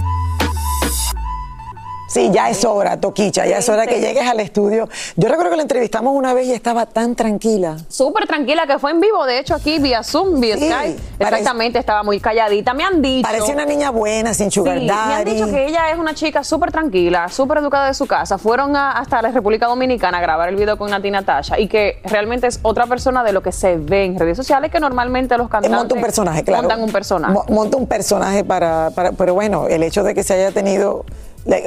Sí, 2.08 2.30
ya 2.32 2.48
es 2.48 2.64
hora, 2.64 3.00
Toquicha, 3.00 3.46
ya 3.46 3.58
es 3.58 3.68
hora 3.68 3.84
que 3.86 4.00
llegues 4.00 4.22
al 4.28 4.38
estudio. 4.38 4.88
Yo 5.16 5.28
recuerdo 5.28 5.50
que 5.50 5.56
la 5.56 5.62
entrevistamos 5.62 6.14
una 6.14 6.34
vez 6.34 6.46
y 6.46 6.52
estaba 6.52 6.86
tan 6.86 7.16
tranquila. 7.16 7.76
Súper 7.88 8.26
tranquila, 8.28 8.64
que 8.66 8.78
fue 8.78 8.92
en 8.92 9.00
vivo, 9.00 9.26
de 9.26 9.40
hecho, 9.40 9.56
aquí 9.56 9.80
vía 9.80 10.04
Zoom, 10.04 10.40
vía 10.40 10.56
Sí, 10.56 10.68
Skype. 10.70 11.00
Exactamente, 11.18 11.78
estaba 11.80 12.04
muy 12.04 12.20
calladita. 12.20 12.74
Me 12.74 12.84
han 12.84 13.02
dicho. 13.02 13.26
Parecía 13.26 13.54
una 13.54 13.64
niña 13.64 13.90
buena, 13.90 14.34
sin 14.34 14.52
sugar 14.52 14.78
Sí, 14.78 14.84
me 14.86 14.92
han 14.92 15.24
dicho 15.24 15.46
que 15.50 15.66
ella 15.66 15.90
es 15.90 15.98
una 15.98 16.14
chica 16.14 16.44
súper 16.44 16.70
tranquila, 16.70 17.28
súper 17.28 17.58
educada 17.58 17.86
de 17.88 17.94
su 17.94 18.06
casa. 18.06 18.38
Fueron 18.38 18.76
a- 18.76 18.92
hasta 18.92 19.20
la 19.20 19.32
República 19.32 19.66
Dominicana 19.66 20.18
a 20.18 20.20
grabar 20.20 20.48
el 20.48 20.56
video 20.56 20.78
con 20.78 20.90
Nati 20.90 21.10
Natasha 21.10 21.58
y 21.58 21.66
que 21.66 22.00
realmente 22.04 22.46
es 22.46 22.60
otra 22.62 22.86
persona 22.86 23.24
de 23.24 23.32
lo 23.32 23.42
que 23.42 23.50
se 23.50 23.76
ve 23.78 24.04
en 24.04 24.16
redes 24.18 24.36
sociales 24.36 24.70
que 24.70 24.78
normalmente 24.78 25.36
los 25.36 25.48
cantantes 25.48 25.76
monta 25.76 25.94
un 25.96 26.00
personaje, 26.00 26.44
claro. 26.44 26.62
montan 26.62 26.82
un 26.84 26.92
personaje. 26.92 27.34
Mo- 27.34 27.44
Monta 27.48 27.76
un 27.76 27.86
personaje 27.88 28.44
para, 28.44 28.90
para- 28.94 29.10
Pero 29.12 29.34
bueno, 29.34 29.66
el 29.66 29.82
hecho 29.82 30.04
de 30.04 30.14
que 30.14 30.22
se 30.22 30.34
haya 30.34 30.52
tenido. 30.52 31.04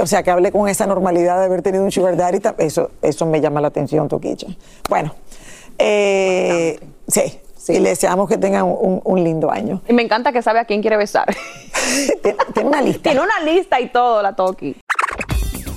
O 0.02 0.08
sea, 0.08 0.24
que 0.24 0.32
hable 0.32 0.52
con 0.52 0.68
esa 0.68 0.86
normalidad 0.86 1.40
de 1.40 1.46
haber 1.46 1.62
tenido 1.62 1.84
un 1.84 1.92
sugar 1.92 2.18
daddy, 2.18 2.40
eso, 2.58 2.92
eso 3.02 3.26
me 3.26 3.40
llama 3.40 3.62
la 3.62 3.70
atención, 3.70 4.08
Toquicha. 4.08 4.48
Bueno, 4.90 5.16
eh, 5.78 6.80
sí, 7.08 7.40
y 7.70 7.80
le 7.80 7.90
deseamos 7.90 8.28
que 8.28 8.38
tengan 8.38 8.66
un, 8.66 9.02
un 9.04 9.24
lindo 9.24 9.52
año. 9.52 9.82
Y 9.88 9.94
me 9.94 10.02
encanta 10.02 10.32
que 10.32 10.42
sabe 10.42 10.60
a 10.60 10.66
quién 10.66 10.82
quiere 10.82 10.98
besar. 10.98 11.26
Tiene 12.54 12.70
una 12.70 12.82
lista. 12.82 13.04
Tiene 13.04 13.22
una 13.22 13.40
lista 13.46 13.80
y 13.80 13.90
todo, 13.90 14.22
la 14.22 14.36
Toki. 14.36 14.76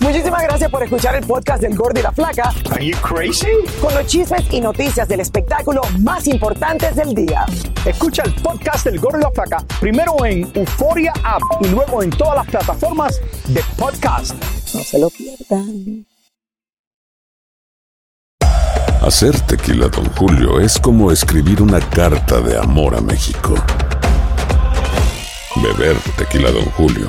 Muchísimas 0.02 0.42
gracias 0.42 0.68
por 0.68 0.82
escuchar 0.82 1.14
el 1.14 1.24
podcast 1.24 1.62
del 1.62 1.76
Gordo 1.76 2.00
y 2.00 2.02
la 2.02 2.10
Flaca. 2.10 2.52
Are 2.72 2.84
you 2.84 2.96
crazy? 3.02 3.46
Con 3.80 3.94
los 3.94 4.04
chismes 4.06 4.42
y 4.50 4.60
noticias 4.60 5.06
del 5.06 5.20
espectáculo 5.20 5.80
más 6.00 6.26
importantes 6.26 6.96
del 6.96 7.14
día. 7.14 7.46
Escucha 7.84 8.24
el 8.24 8.34
podcast 8.34 8.84
del 8.84 8.98
Gordo 8.98 9.20
y 9.20 9.22
la 9.22 9.30
Flaca 9.30 9.64
primero 9.78 10.24
en 10.24 10.50
Euforia 10.54 11.12
App 11.22 11.42
y 11.60 11.68
luego 11.68 12.02
en 12.02 12.10
todas 12.10 12.34
las 12.34 12.46
plataformas 12.48 13.20
de 13.46 13.62
podcast. 13.78 14.34
No 14.74 14.80
se 14.80 14.98
lo 14.98 15.08
pierdan. 15.08 16.04
Hacer 19.02 19.38
tequila, 19.42 19.86
Don 19.86 20.06
Julio, 20.16 20.58
es 20.58 20.80
como 20.80 21.12
escribir 21.12 21.62
una 21.62 21.78
carta 21.78 22.40
de 22.40 22.58
amor 22.58 22.96
a 22.96 23.00
México. 23.00 23.54
Beber 25.56 25.96
tequila, 26.16 26.50
Don 26.50 26.64
Julio, 26.72 27.08